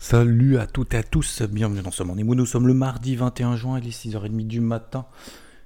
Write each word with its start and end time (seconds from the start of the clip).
Salut 0.00 0.58
à 0.58 0.66
toutes 0.68 0.94
et 0.94 0.98
à 0.98 1.02
tous, 1.02 1.42
bienvenue 1.42 1.82
dans 1.82 1.90
ce 1.90 2.04
Mood. 2.04 2.24
Nous 2.24 2.46
sommes 2.46 2.68
le 2.68 2.72
mardi 2.72 3.16
21 3.16 3.56
juin, 3.56 3.80
il 3.80 3.88
est 3.88 3.90
6h30 3.90 4.46
du 4.46 4.60
matin. 4.60 5.06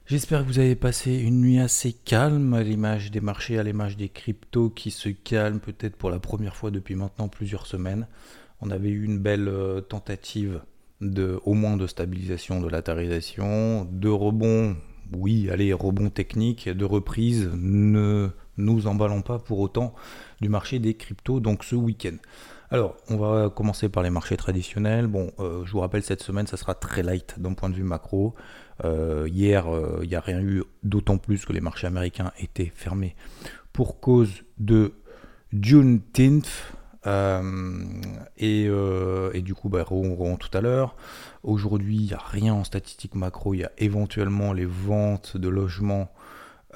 J'espère 0.07 0.41
que 0.41 0.47
vous 0.47 0.59
avez 0.59 0.75
passé 0.75 1.15
une 1.15 1.43
nuit 1.43 1.61
assez 1.61 1.93
calme 1.93 2.55
à 2.55 2.63
l'image 2.63 3.11
des 3.11 3.21
marchés, 3.21 3.59
à 3.59 3.63
l'image 3.63 3.99
des 3.99 4.09
cryptos 4.09 4.71
qui 4.71 4.91
se 4.91 5.11
calment 5.11 5.61
peut-être 5.61 5.97
pour 5.97 6.11
la 6.11 6.19
première 6.19 6.57
fois 6.57 6.71
depuis 6.71 6.95
maintenant 6.95 7.29
plusieurs 7.29 7.67
semaines. 7.67 8.09
On 8.63 8.71
avait 8.71 8.89
eu 8.89 9.05
une 9.05 9.19
belle 9.19 9.49
euh, 9.49 9.83
tentative 9.83 10.63
de, 11.03 11.39
au 11.45 11.53
moins 11.53 11.77
de 11.77 11.87
stabilisation 11.87 12.63
de 12.63 12.71
latérisation, 12.71 13.85
de 13.85 14.09
rebond, 14.09 14.77
oui, 15.15 15.51
allez, 15.51 15.75
rebond 15.75 16.09
technique, 16.09 16.71
de 16.71 16.85
reprise, 16.87 17.51
ne 17.55 18.31
nous 18.57 18.87
emballons 18.87 19.23
pas 19.23 19.39
pour 19.39 19.61
autant 19.61 19.95
du 20.41 20.49
marché 20.49 20.79
des 20.79 20.95
cryptos 20.95 21.41
donc 21.41 21.65
ce 21.65 21.75
week-end. 21.75 22.17
Alors, 22.73 22.97
on 23.11 23.19
va 23.19 23.51
commencer 23.51 23.91
par 23.91 24.03
les 24.03 24.09
marchés 24.09 24.39
traditionnels. 24.39 25.07
Bon, 25.07 25.31
euh, 25.41 25.63
je 25.67 25.73
vous 25.73 25.81
rappelle, 25.81 26.03
cette 26.03 26.23
semaine, 26.23 26.47
ça 26.47 26.57
sera 26.57 26.75
très 26.75 27.03
light 27.03 27.39
d'un 27.39 27.53
point 27.53 27.69
de 27.69 27.75
vue 27.75 27.83
macro. 27.83 28.35
Euh, 28.83 29.29
hier, 29.31 29.69
euh, 29.69 30.01
il 30.03 30.09
n'y 30.09 30.15
a 30.15 30.21
rien 30.21 30.41
eu, 30.41 30.63
d'autant 30.83 31.19
plus 31.19 31.45
que 31.45 31.53
les 31.53 31.61
marchés 31.61 31.87
américains 31.87 32.33
étaient 32.39 32.73
fermés 32.75 33.15
pour 33.75 34.01
cause 34.01 34.43
de 34.57 34.95
Juneteenth. 35.53 36.49
Et, 38.39 38.65
et, 38.65 39.43
du 39.43 39.55
coup, 39.55 39.69
bah, 39.69 39.85
on 39.91 40.37
tout 40.37 40.57
à 40.57 40.63
l'heure. 40.63 40.97
Aujourd'hui, 41.43 41.97
il 41.97 42.07
n'y 42.07 42.15
a 42.15 42.23
rien 42.25 42.55
en 42.55 42.65
statistique 42.65 43.17
macro. 43.17 43.53
Il 43.53 43.59
y 43.59 43.65
a 43.65 43.73
éventuellement 43.77 44.55
les 44.55 44.65
ventes 44.65 45.37
de 45.37 45.49
logements 45.49 46.11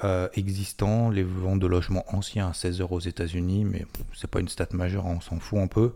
euh, 0.03 0.27
existants, 0.35 1.09
les 1.09 1.23
ventes 1.23 1.59
de 1.59 1.67
logements 1.67 2.05
anciens 2.09 2.49
à 2.49 2.53
16 2.53 2.81
euros 2.81 2.97
aux 2.97 2.99
États-Unis, 2.99 3.65
mais 3.65 3.85
c'est 4.13 4.29
pas 4.29 4.39
une 4.39 4.47
stat 4.47 4.67
majeure, 4.73 5.07
hein, 5.07 5.15
on 5.17 5.21
s'en 5.21 5.39
fout 5.39 5.59
un 5.59 5.67
peu. 5.67 5.93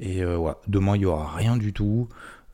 Et 0.00 0.22
euh, 0.22 0.52
demain 0.66 0.96
il 0.96 1.02
y 1.02 1.06
aura 1.06 1.34
rien 1.36 1.56
du 1.56 1.72
tout. 1.72 2.08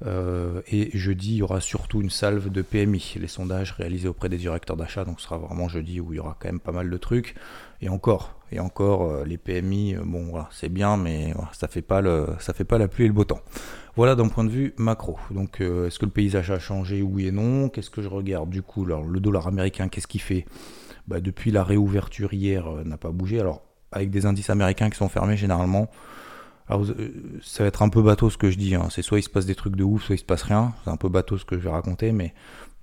Euh, 0.07 0.63
et 0.67 0.97
jeudi, 0.97 1.35
il 1.35 1.37
y 1.37 1.43
aura 1.43 1.61
surtout 1.61 2.01
une 2.01 2.11
salve 2.11 2.51
de 2.51 2.63
PMI, 2.63 3.17
les 3.21 3.29
sondages 3.29 3.73
réalisés 3.73 4.09
auprès 4.09 4.29
des 4.29 4.39
directeurs 4.39 4.77
d'achat. 4.77 5.05
Donc 5.05 5.21
ce 5.21 5.27
sera 5.27 5.39
vraiment 5.39 5.69
jeudi 5.69 6.01
où 6.01 6.13
il 6.13 6.17
y 6.17 6.19
aura 6.21 6.37
quand 6.41 6.49
même 6.49 6.61
pas 6.61 6.73
mal 6.73 6.91
de 6.91 6.97
trucs. 6.97 7.35
Et 7.83 7.89
encore, 7.89 8.40
et 8.53 8.61
encore, 8.61 9.25
les 9.25 9.39
PMI, 9.39 9.97
bon 10.05 10.31
voilà, 10.31 10.49
c'est 10.51 10.69
bien, 10.69 10.97
mais 10.97 11.35
ça 11.53 11.69
fait 11.69 11.81
fait 11.81 12.65
pas 12.65 12.79
la 12.79 12.89
pluie 12.89 13.05
et 13.05 13.09
le 13.09 13.13
beau 13.13 13.25
temps. 13.25 13.41
Voilà 13.97 14.15
d'un 14.15 14.29
point 14.29 14.45
de 14.45 14.51
vue 14.51 14.75
macro. 14.77 15.19
Donc 15.31 15.61
est-ce 15.61 15.99
que 15.99 16.07
le 16.07 16.11
paysage 16.11 16.51
a 16.51 16.59
changé? 16.59 17.03
Oui 17.03 17.27
et 17.27 17.33
non. 17.33 17.69
Qu'est-ce 17.69 17.91
que 17.91 18.03
je 18.03 18.09
regarde? 18.09 18.51
Du 18.51 18.63
coup 18.63 18.85
alors, 18.85 19.05
Le 19.05 19.21
dollar 19.21 19.47
américain, 19.47 19.89
qu'est-ce 19.89 20.07
qu'il 20.07 20.21
fait? 20.21 20.47
Bah, 21.11 21.21
depuis 21.21 21.51
la 21.51 21.65
réouverture 21.65 22.33
hier, 22.33 22.69
euh, 22.69 22.85
n'a 22.85 22.97
pas 22.97 23.11
bougé. 23.11 23.41
Alors, 23.41 23.63
avec 23.91 24.11
des 24.11 24.27
indices 24.27 24.49
américains 24.49 24.91
qui 24.91 24.97
sont 24.97 25.09
fermés 25.09 25.37
généralement, 25.37 25.91
alors, 26.69 26.85
euh, 26.85 27.41
ça 27.43 27.65
va 27.65 27.69
être 27.69 27.83
un 27.83 27.89
peu 27.89 28.01
bateau 28.01 28.31
ce 28.31 28.39
que 28.39 28.49
je 28.49 28.57
dis. 28.57 28.77
Hein. 28.77 28.87
C'est 28.91 29.03
soit 29.03 29.19
il 29.19 29.25
se 29.25 29.29
passe 29.29 29.45
des 29.45 29.57
trucs 29.57 29.75
de 29.75 29.83
ouf, 29.83 30.05
soit 30.05 30.15
il 30.15 30.19
se 30.19 30.25
passe 30.25 30.43
rien. 30.43 30.73
C'est 30.85 30.91
un 30.91 30.97
peu 30.97 31.09
bateau 31.09 31.37
ce 31.37 31.45
que 31.45 31.59
je 31.59 31.63
vais 31.63 31.71
raconter, 31.71 32.13
mais 32.13 32.33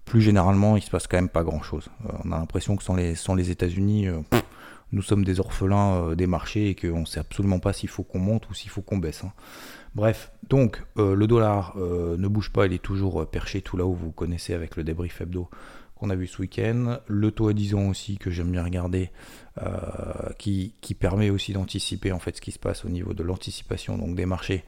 plus 0.03 0.21
généralement, 0.21 0.75
il 0.75 0.81
se 0.81 0.89
passe 0.89 1.07
quand 1.07 1.15
même 1.15 1.29
pas 1.29 1.43
grand 1.43 1.61
chose. 1.61 1.87
Euh, 2.05 2.11
on 2.25 2.33
a 2.33 2.37
l'impression 2.37 2.75
que 2.75 2.83
sans 2.83 2.95
les, 2.95 3.15
sans 3.15 3.33
les 3.33 3.49
États-Unis, 3.49 4.07
nous 4.91 5.01
sommes 5.01 5.25
des 5.25 5.39
orphelins 5.39 6.15
des 6.15 6.27
marchés 6.27 6.69
et 6.69 6.75
qu'on 6.75 7.01
ne 7.01 7.05
sait 7.05 7.19
absolument 7.19 7.59
pas 7.59 7.73
s'il 7.73 7.89
faut 7.89 8.03
qu'on 8.03 8.19
monte 8.19 8.49
ou 8.49 8.53
s'il 8.53 8.69
faut 8.69 8.81
qu'on 8.81 8.97
baisse. 8.97 9.23
Hein. 9.23 9.33
Bref, 9.95 10.31
donc 10.49 10.83
le 10.95 11.25
dollar 11.25 11.75
ne 11.77 12.27
bouge 12.27 12.51
pas, 12.51 12.67
il 12.67 12.73
est 12.73 12.81
toujours 12.81 13.27
perché 13.27 13.61
tout 13.61 13.77
là 13.77 13.85
où 13.85 13.93
vous 13.93 14.11
connaissez 14.11 14.53
avec 14.53 14.75
le 14.75 14.83
débrief 14.83 15.21
hebdo 15.21 15.49
qu'on 15.97 16.09
a 16.09 16.15
vu 16.15 16.27
ce 16.27 16.41
week-end, 16.41 16.99
le 17.07 17.31
taux 17.31 17.49
à 17.49 17.53
10 17.53 17.75
ans 17.75 17.87
aussi 17.89 18.17
que 18.17 18.29
j'aime 18.29 18.51
bien 18.51 18.63
regarder, 18.63 19.11
euh, 19.61 19.71
qui, 20.37 20.73
permet 20.99 21.29
aussi 21.29 21.53
d'anticiper 21.53 22.11
en 22.11 22.19
fait 22.19 22.35
ce 22.37 22.41
qui 22.41 22.51
se 22.51 22.59
passe 22.59 22.85
au 22.85 22.89
niveau 22.89 23.13
de 23.13 23.23
l'anticipation 23.23 23.97
donc 23.97 24.15
des 24.15 24.25
marchés 24.25 24.63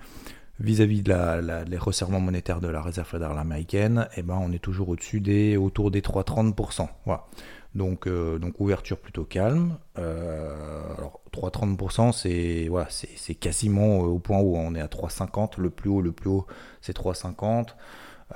vis-à-vis 0.60 1.02
de 1.02 1.10
la, 1.10 1.64
les 1.64 1.78
resserrements 1.78 2.20
monétaires 2.20 2.60
de 2.60 2.68
la 2.68 2.82
réserve 2.82 3.08
fédérale 3.08 3.38
américaine, 3.38 4.10
eh 4.18 4.24
ben 4.24 4.38
on 4.42 4.52
est 4.52 4.60
toujours 4.60 4.90
au-dessus 4.90 5.22
des 5.22 5.56
autour 5.56 5.90
des 5.90 6.02
3,30%. 6.02 6.90
Voilà. 7.06 7.26
Donc, 7.76 8.08
euh, 8.08 8.40
donc 8.40 8.60
ouverture 8.60 8.98
plutôt 8.98 9.24
calme. 9.24 9.78
Euh, 9.98 10.94
alors 10.98 11.22
3,30% 11.32 12.12
c'est 12.90 13.36
quasiment 13.36 14.00
au 14.00 14.20
point 14.20 14.40
où 14.40 14.58
on 14.58 14.74
est 14.76 14.82
à 14.82 14.88
3,50. 14.88 15.60
Le 15.60 15.70
plus 15.70 15.90
haut, 15.90 16.02
le 16.02 16.12
plus 16.12 16.30
haut 16.30 16.48
c'est 16.82 16.98
3,50. 16.98 17.76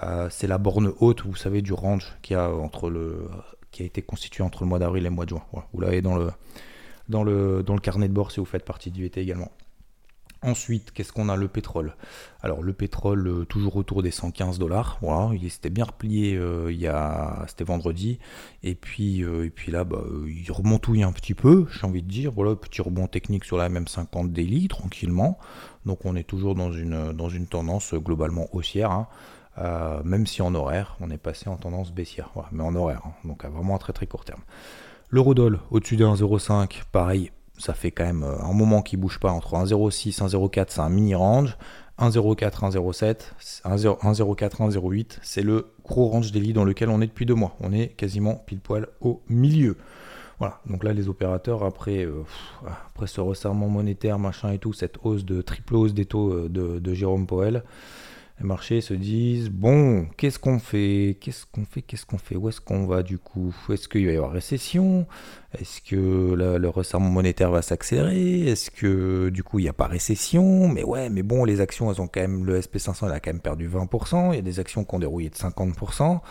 Euh, 0.02 0.28
c'est 0.30 0.48
la 0.48 0.58
borne 0.58 0.92
haute, 1.00 1.24
vous 1.26 1.36
savez, 1.36 1.62
du 1.62 1.74
range 1.74 2.16
qui 2.22 2.34
a, 2.36 2.50
été 3.80 4.02
constitué 4.02 4.44
entre 4.44 4.64
le 4.64 4.70
mois 4.70 4.80
d'avril 4.80 5.06
et 5.06 5.10
le 5.10 5.16
mois 5.16 5.26
de 5.26 5.30
juin. 5.30 5.44
Vous 5.74 5.82
l'avez 5.82 6.02
dans 6.02 6.16
le, 6.16 6.32
dans, 7.10 7.24
dans 7.24 7.74
le 7.74 7.82
carnet 7.82 8.08
de 8.08 8.14
bord 8.14 8.32
si 8.32 8.40
vous 8.40 8.46
faites 8.46 8.66
partie 8.66 8.92
du 8.92 9.04
VT 9.04 9.22
également. 9.22 9.52
Ensuite, 10.44 10.92
qu'est-ce 10.92 11.12
qu'on 11.14 11.30
a? 11.30 11.36
Le 11.36 11.48
pétrole. 11.48 11.96
Alors, 12.42 12.62
le 12.62 12.74
pétrole, 12.74 13.28
euh, 13.28 13.46
toujours 13.46 13.76
autour 13.78 14.04
des 14.04 14.12
115 14.12 14.60
dollars. 14.60 14.98
Voilà, 15.02 15.34
il 15.34 15.50
s'était 15.50 15.70
bien 15.70 15.86
replié 15.86 16.36
euh, 16.36 16.72
il 16.72 16.80
y 16.80 16.88
a, 16.88 17.46
c'était 17.48 17.64
vendredi. 17.64 18.20
Et 18.62 18.76
puis, 18.76 19.22
et 19.22 19.50
puis 19.50 19.72
là, 19.72 19.84
bah, 19.84 20.04
il 20.28 20.52
remontouille 20.52 21.04
un 21.04 21.12
petit 21.12 21.34
peu, 21.34 21.66
j'ai 21.72 21.88
envie 21.88 22.04
de 22.04 22.10
dire. 22.10 22.32
Voilà, 22.32 22.56
petit 22.56 22.82
rebond 22.82 23.08
technique 23.08 23.46
sur 23.46 23.58
la 23.58 23.70
même 23.70 23.88
50 23.88 24.32
daily, 24.32 24.68
tranquillement. 24.68 25.40
Donc, 25.86 26.06
on 26.06 26.16
est 26.16 26.24
toujours 26.24 26.56
dans 26.56 26.72
une, 26.72 27.14
dans 27.14 27.30
une 27.30 27.48
tendance 27.48 27.94
globalement 27.94 28.48
haussière. 28.54 28.92
Hein. 28.92 29.08
Euh, 29.60 30.02
même 30.04 30.26
si 30.26 30.42
en 30.42 30.56
horaire, 30.56 30.98
on 31.00 31.10
est 31.12 31.18
passé 31.18 31.48
en 31.50 31.58
tendance 31.58 31.92
baissière, 31.92 32.32
mais 32.52 32.64
en 32.64 32.76
horaire, 32.76 33.02
hein. 33.06 33.14
donc 33.24 33.46
à 33.46 33.50
vraiment 33.50 33.76
un 33.76 33.78
très 33.78 33.94
très 33.94 34.08
court 34.08 34.26
terme. 34.26 34.42
L'eurodoll 35.10 35.60
au-dessus 35.70 35.96
de 35.96 36.06
1,05, 36.06 36.82
pareil, 36.92 37.32
ça 37.58 37.74
fait 37.74 37.92
quand 37.92 38.06
même 38.06 38.24
euh, 38.24 38.42
un 38.42 38.54
moment 38.54 38.82
qu'il 38.82 39.00
bouge 39.00 39.20
pas 39.20 39.32
entre 39.32 39.56
1,06 39.56 40.20
1,04, 40.20 40.66
c'est 40.70 40.82
un 40.82 40.90
mini 40.90 41.16
range. 41.16 41.58
1,04, 42.00 42.72
1,07, 42.72 43.18
1,04, 43.66 44.72
1,08, 44.72 45.20
c'est 45.22 45.44
le 45.44 45.68
gros 45.84 46.08
range 46.08 46.32
daily 46.32 46.52
dans 46.52 46.64
lequel 46.64 46.90
on 46.90 47.02
est 47.02 47.08
depuis 47.08 47.28
deux 47.28 47.36
mois. 47.36 47.56
On 47.60 47.72
est 47.72 47.90
quasiment 47.90 48.36
pile 48.36 48.60
poil 48.60 48.88
au 49.00 49.22
milieu. 49.30 49.78
Voilà, 50.40 50.60
donc 50.68 50.84
là 50.84 50.92
les 50.92 51.08
opérateurs, 51.08 51.64
après, 51.64 52.04
euh, 52.04 52.24
ce 53.06 53.22
resserrement 53.22 53.70
monétaire, 53.70 54.18
machin 54.18 54.52
et 54.52 54.58
tout, 54.58 54.74
cette 54.74 54.98
hausse 55.04 55.24
de 55.24 55.44
triple 55.44 55.76
hausse 55.76 55.94
des 55.94 56.06
taux 56.06 56.50
de, 56.50 56.80
de 56.80 56.94
Jérôme 56.96 57.28
Powell, 57.28 57.64
les 58.40 58.46
marchés 58.46 58.82
se 58.82 58.94
disent 58.94 59.50
bon, 59.50 60.08
qu'est-ce 60.18 60.40
qu'on 60.40 60.60
fait? 60.60 61.18
Qu'est-ce 61.22 61.46
qu'on 61.46 61.66
fait? 61.66 61.82
Qu'est-ce 61.82 62.06
qu'on 62.06 62.18
fait? 62.18 62.36
Où 62.36 62.50
est-ce 62.50 62.62
qu'on 62.62 62.88
va 62.88 63.04
du 63.04 63.18
coup? 63.20 63.54
Est-ce 63.70 63.88
qu'il 63.88 64.06
va 64.06 64.12
y 64.12 64.16
avoir 64.16 64.32
récession? 64.32 65.06
Est-ce 65.58 65.82
que 65.82 66.34
le 66.34 66.70
resserrement 66.70 67.10
monétaire 67.10 67.52
va 67.52 67.62
s'accélérer? 67.62 68.48
Est-ce 68.48 68.72
que 68.72 69.30
du 69.30 69.44
coup 69.44 69.60
il 69.60 69.64
n'y 69.64 69.70
a 69.70 69.74
pas 69.74 69.88
récession? 69.88 70.68
Mais 70.68 70.84
ouais, 70.84 71.10
mais 71.10 71.22
bon, 71.22 71.46
les 71.46 71.62
actions, 71.62 71.92
elles 71.92 72.02
ont 72.02 72.08
quand 72.08 72.22
même 72.22 72.46
le 72.46 72.60
SP500, 72.60 73.06
elle 73.06 73.14
a 73.14 73.20
quand 73.20 73.32
même 73.32 73.42
perdu 73.42 73.70
20%. 73.70 74.32
Il 74.32 74.36
y 74.36 74.40
a 74.40 74.42
des 74.42 74.60
actions 74.60 74.84
qui 74.84 74.96
ont 74.96 75.00
dérouillé 75.00 75.30
de 75.30 75.36
50%. 75.36 76.22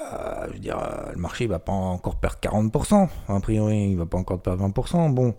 Euh, 0.00 0.46
je 0.48 0.52
veux 0.52 0.58
dire, 0.58 0.78
euh, 0.78 1.12
le 1.12 1.18
marché 1.18 1.44
ne 1.44 1.50
va 1.50 1.58
pas 1.58 1.72
encore 1.72 2.16
perdre 2.16 2.38
40%. 2.40 3.08
A 3.28 3.40
priori, 3.40 3.84
il 3.84 3.94
ne 3.94 3.98
va 3.98 4.06
pas 4.06 4.18
encore 4.18 4.40
perdre 4.40 4.66
20%. 4.66 5.12
Bon, 5.12 5.34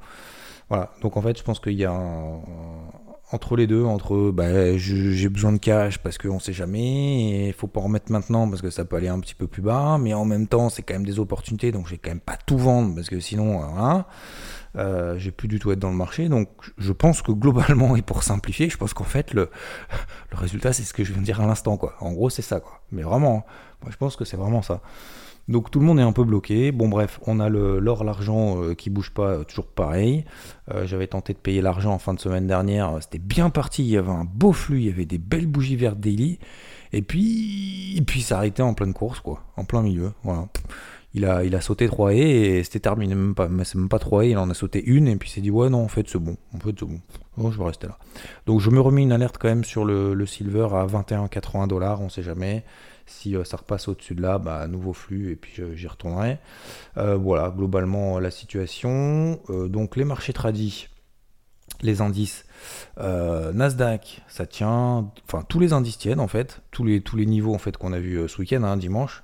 voilà. 0.69 0.91
Donc 1.01 1.17
en 1.17 1.21
fait, 1.21 1.37
je 1.37 1.43
pense 1.43 1.59
qu'il 1.59 1.73
y 1.73 1.85
a 1.85 1.91
un, 1.91 2.41
entre 3.31 3.55
les 3.55 3.67
deux, 3.67 3.83
entre 3.83 4.31
bah, 4.31 4.77
j'ai 4.77 5.29
besoin 5.29 5.51
de 5.51 5.57
cash 5.57 5.99
parce 5.99 6.17
qu'on 6.17 6.39
sait 6.39 6.53
jamais, 6.53 7.47
il 7.47 7.53
faut 7.53 7.67
pas 7.67 7.79
en 7.79 7.83
remettre 7.83 8.11
maintenant 8.11 8.49
parce 8.49 8.61
que 8.61 8.69
ça 8.69 8.85
peut 8.85 8.95
aller 8.95 9.07
un 9.07 9.19
petit 9.19 9.35
peu 9.35 9.47
plus 9.47 9.61
bas, 9.61 9.97
mais 9.99 10.13
en 10.13 10.25
même 10.25 10.47
temps 10.47 10.69
c'est 10.69 10.81
quand 10.81 10.95
même 10.95 11.05
des 11.05 11.19
opportunités, 11.19 11.71
donc 11.71 11.85
je 11.85 11.91
vais 11.91 11.97
quand 11.97 12.09
même 12.09 12.19
pas 12.19 12.37
tout 12.45 12.57
vendre 12.57 12.95
parce 12.95 13.09
que 13.09 13.19
sinon, 13.19 13.59
voilà, 13.59 14.07
euh, 14.75 15.17
j'ai 15.17 15.31
plus 15.31 15.47
du 15.47 15.59
tout 15.59 15.71
être 15.71 15.79
dans 15.79 15.89
le 15.89 15.95
marché. 15.95 16.29
Donc 16.29 16.49
je 16.77 16.91
pense 16.91 17.21
que 17.21 17.31
globalement, 17.31 17.95
et 17.95 18.01
pour 18.01 18.23
simplifier, 18.23 18.69
je 18.69 18.77
pense 18.77 18.93
qu'en 18.93 19.03
fait 19.03 19.33
le, 19.33 19.49
résultat 20.31 20.73
c'est 20.73 20.83
ce 20.83 20.93
que 20.93 21.03
je 21.03 21.11
viens 21.11 21.21
de 21.21 21.25
dire 21.25 21.41
à 21.41 21.47
l'instant, 21.47 21.77
quoi. 21.77 21.95
En 21.99 22.11
gros 22.11 22.29
c'est 22.29 22.41
ça, 22.41 22.59
quoi. 22.59 22.81
Mais 22.91 23.01
vraiment, 23.01 23.45
hein. 23.47 23.51
moi 23.81 23.91
je 23.91 23.97
pense 23.97 24.15
que 24.15 24.25
c'est 24.25 24.37
vraiment 24.37 24.61
ça. 24.61 24.81
Donc 25.47 25.71
tout 25.71 25.79
le 25.79 25.85
monde 25.85 25.99
est 25.99 26.03
un 26.03 26.11
peu 26.11 26.23
bloqué. 26.23 26.71
Bon 26.71 26.89
bref, 26.89 27.19
on 27.25 27.39
a 27.39 27.49
l'or, 27.49 28.03
l'argent 28.03 28.61
euh, 28.61 28.75
qui 28.75 28.91
bouge 28.91 29.11
pas, 29.11 29.29
euh, 29.29 29.43
toujours 29.43 29.65
pareil. 29.65 30.25
J'avais 30.83 31.07
tenté 31.07 31.33
de 31.33 31.39
payer 31.39 31.63
l'argent 31.63 31.91
en 31.91 31.97
fin 31.97 32.13
de 32.13 32.19
semaine 32.19 32.45
dernière. 32.45 32.97
C'était 33.01 33.17
bien 33.17 33.49
parti, 33.49 33.83
il 33.83 33.89
y 33.89 33.97
avait 33.97 34.11
un 34.11 34.23
beau 34.23 34.53
flux, 34.53 34.81
il 34.81 34.85
y 34.85 34.89
avait 34.89 35.05
des 35.05 35.17
belles 35.17 35.47
bougies 35.47 35.75
vertes 35.75 35.99
daily. 35.99 36.37
Et 36.93 37.01
puis, 37.01 37.97
et 37.97 38.01
puis 38.01 38.21
ça 38.21 38.37
arrêtait 38.37 38.61
en 38.61 38.73
pleine 38.73 38.93
course, 38.93 39.19
quoi, 39.19 39.43
en 39.57 39.63
plein 39.63 39.81
milieu. 39.81 40.11
Voilà. 40.23 40.47
Il 41.13 41.25
a, 41.25 41.61
sauté 41.61 41.87
3 41.87 42.13
haies 42.13 42.19
et 42.19 42.63
c'était 42.63 42.79
terminé. 42.79 43.15
Même 43.15 43.35
pas, 43.35 43.49
c'est 43.63 43.75
même 43.75 43.89
pas 43.89 43.99
3 43.99 44.25
haies, 44.25 44.31
il 44.31 44.37
en 44.37 44.49
a 44.49 44.53
sauté 44.53 44.83
une 44.83 45.07
et 45.07 45.15
puis 45.15 45.29
s'est 45.29 45.41
dit 45.41 45.51
ouais 45.51 45.69
non 45.69 45.83
en 45.83 45.87
fait 45.87 46.07
c'est 46.07 46.19
bon, 46.19 46.37
en 46.53 46.59
fait 46.59 46.75
c'est 46.77 46.85
bon. 46.85 46.99
Je 47.51 47.57
vais 47.57 47.63
rester 47.63 47.87
là. 47.87 47.97
Donc 48.45 48.59
je 48.59 48.69
me 48.69 48.81
remets 48.81 49.01
une 49.01 49.11
alerte 49.11 49.37
quand 49.39 49.47
même 49.47 49.63
sur 49.63 49.85
le, 49.85 50.25
silver 50.25 50.67
à 50.73 50.85
21,80 50.85 51.67
dollars, 51.67 52.01
on 52.01 52.09
sait 52.09 52.23
jamais. 52.23 52.63
Si 53.05 53.35
euh, 53.35 53.43
ça 53.43 53.57
repasse 53.57 53.87
au-dessus 53.87 54.13
de 54.13 54.21
là, 54.21 54.37
bah, 54.37 54.67
nouveau 54.67 54.93
flux 54.93 55.31
et 55.31 55.35
puis 55.35 55.63
j'y 55.73 55.87
retournerai. 55.87 56.37
Euh, 56.97 57.15
voilà, 57.15 57.49
globalement 57.49 58.19
la 58.19 58.29
situation. 58.29 59.39
Euh, 59.49 59.67
donc 59.67 59.95
les 59.95 60.03
marchés 60.03 60.33
tradis, 60.33 60.89
les 61.81 62.01
indices, 62.01 62.45
Nasdaq, 62.97 64.21
ça 64.27 64.45
tient, 64.45 65.09
enfin 65.25 65.43
tous 65.47 65.59
les 65.59 65.73
indices 65.73 65.97
tiennent 65.97 66.19
en 66.19 66.27
fait, 66.27 66.61
tous 66.71 66.83
les, 66.83 67.01
tous 67.01 67.15
les 67.15 67.25
niveaux 67.25 67.55
en 67.55 67.57
fait 67.57 67.77
qu'on 67.77 67.93
a 67.93 67.99
vu 67.99 68.27
ce 68.27 68.37
week-end, 68.39 68.63
hein, 68.63 68.77
dimanche. 68.77 69.23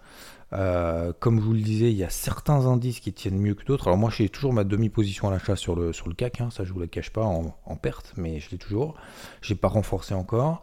Euh, 0.53 1.11
comme 1.19 1.39
je 1.39 1.45
vous 1.45 1.53
le 1.53 1.61
disais, 1.61 1.91
il 1.91 1.97
y 1.97 2.03
a 2.03 2.09
certains 2.09 2.65
indices 2.65 2.99
qui 2.99 3.13
tiennent 3.13 3.39
mieux 3.39 3.55
que 3.55 3.65
d'autres. 3.65 3.87
Alors 3.87 3.97
moi, 3.97 4.09
j'ai 4.15 4.29
toujours 4.29 4.53
ma 4.53 4.63
demi-position 4.63 5.27
à 5.27 5.31
l'achat 5.31 5.55
sur 5.55 5.75
le, 5.75 5.91
sur 5.93 6.07
le 6.07 6.13
CAC, 6.13 6.41
hein. 6.41 6.49
ça 6.51 6.63
je 6.63 6.73
vous 6.73 6.79
la 6.79 6.87
cache 6.87 7.09
pas 7.11 7.23
en, 7.23 7.75
perte, 7.75 8.13
mais 8.17 8.39
je 8.39 8.51
l'ai 8.51 8.57
toujours. 8.57 8.95
J'ai 9.41 9.55
pas 9.55 9.67
renforcé 9.67 10.13
encore. 10.13 10.61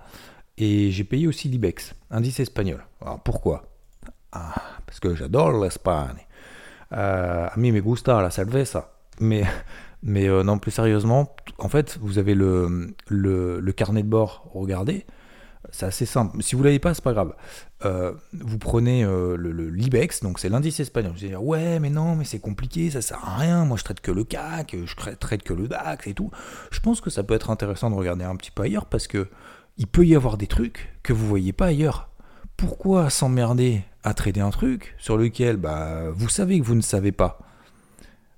Et 0.58 0.90
j'ai 0.90 1.05
payé 1.05 1.26
aussi 1.26 1.49
l'IBEX, 1.49 1.94
indice 2.11 2.40
espagnol. 2.40 2.84
Alors 3.00 3.20
pourquoi? 3.20 3.64
Ah, 4.32 4.55
Parce 4.87 5.00
que 5.00 5.14
j'adore 5.14 5.52
l'Espagne. 5.62 6.26
Euh, 6.93 7.49
a 7.49 7.56
mí 7.56 7.73
me 7.73 7.81
gusta 7.81 8.20
la 8.20 8.31
cerveza. 8.31 8.93
Mais, 9.20 9.44
mais 10.02 10.28
euh, 10.28 10.43
non, 10.43 10.58
plus 10.58 10.70
sérieusement, 10.70 11.35
en 11.58 11.69
fait, 11.69 11.99
vous 12.00 12.19
avez 12.19 12.35
le, 12.35 12.94
le, 13.08 13.61
le 13.61 13.73
carnet 13.73 14.02
de 14.02 14.08
bord, 14.08 14.50
regardez. 14.52 15.06
C'est 15.70 15.87
assez 15.87 16.06
simple. 16.06 16.43
Si 16.43 16.56
vous 16.56 16.62
l'avez 16.62 16.79
pas, 16.79 16.93
c'est 16.93 17.05
pas 17.05 17.12
grave. 17.12 17.35
Euh, 17.85 18.12
vous 18.32 18.59
prenez 18.59 19.05
euh, 19.05 19.37
le, 19.37 19.70
l'IBEX, 19.70 20.23
donc 20.23 20.38
c'est 20.38 20.49
l'indice 20.49 20.81
espagnol. 20.81 21.12
Vous 21.12 21.19
allez 21.20 21.29
dire, 21.29 21.44
ouais, 21.44 21.79
mais 21.79 21.91
non, 21.91 22.17
mais 22.17 22.25
c'est 22.25 22.41
compliqué, 22.41 22.91
ça 22.91 23.00
sert 23.00 23.25
à 23.25 23.37
rien. 23.37 23.64
Moi, 23.64 23.76
je 23.76 23.85
traite 23.85 24.00
que 24.00 24.11
le 24.11 24.25
CAC, 24.25 24.76
je 24.85 24.94
traite 25.17 25.43
que 25.43 25.55
le 25.55 25.69
DAX 25.69 26.06
et 26.06 26.14
tout. 26.14 26.31
Je 26.70 26.81
pense 26.81 27.00
que 27.00 27.11
ça 27.11 27.23
peut 27.23 27.35
être 27.35 27.50
intéressant 27.50 27.91
de 27.91 27.94
regarder 27.94 28.25
un 28.25 28.37
petit 28.37 28.50
peu 28.50 28.62
ailleurs 28.62 28.87
parce 28.87 29.06
que 29.06 29.29
il 29.79 29.87
peut 29.87 30.05
y 30.05 30.14
avoir 30.14 30.37
des 30.37 30.47
trucs 30.47 30.93
que 31.03 31.12
vous 31.12 31.26
voyez 31.26 31.53
pas 31.53 31.67
ailleurs. 31.67 32.11
Pourquoi 32.56 33.09
s'emmerder 33.09 33.82
à 34.05 34.14
trader 34.14 34.41
un 34.41 34.50
truc 34.50 34.94
sur 34.99 35.17
lequel 35.17 35.56
bah, 35.56 36.11
vous 36.14 36.29
savez 36.29 36.61
que 36.61 36.64
vous 36.64 36.75
ne 36.75 36.82
savez 36.82 37.12
pas? 37.12 37.38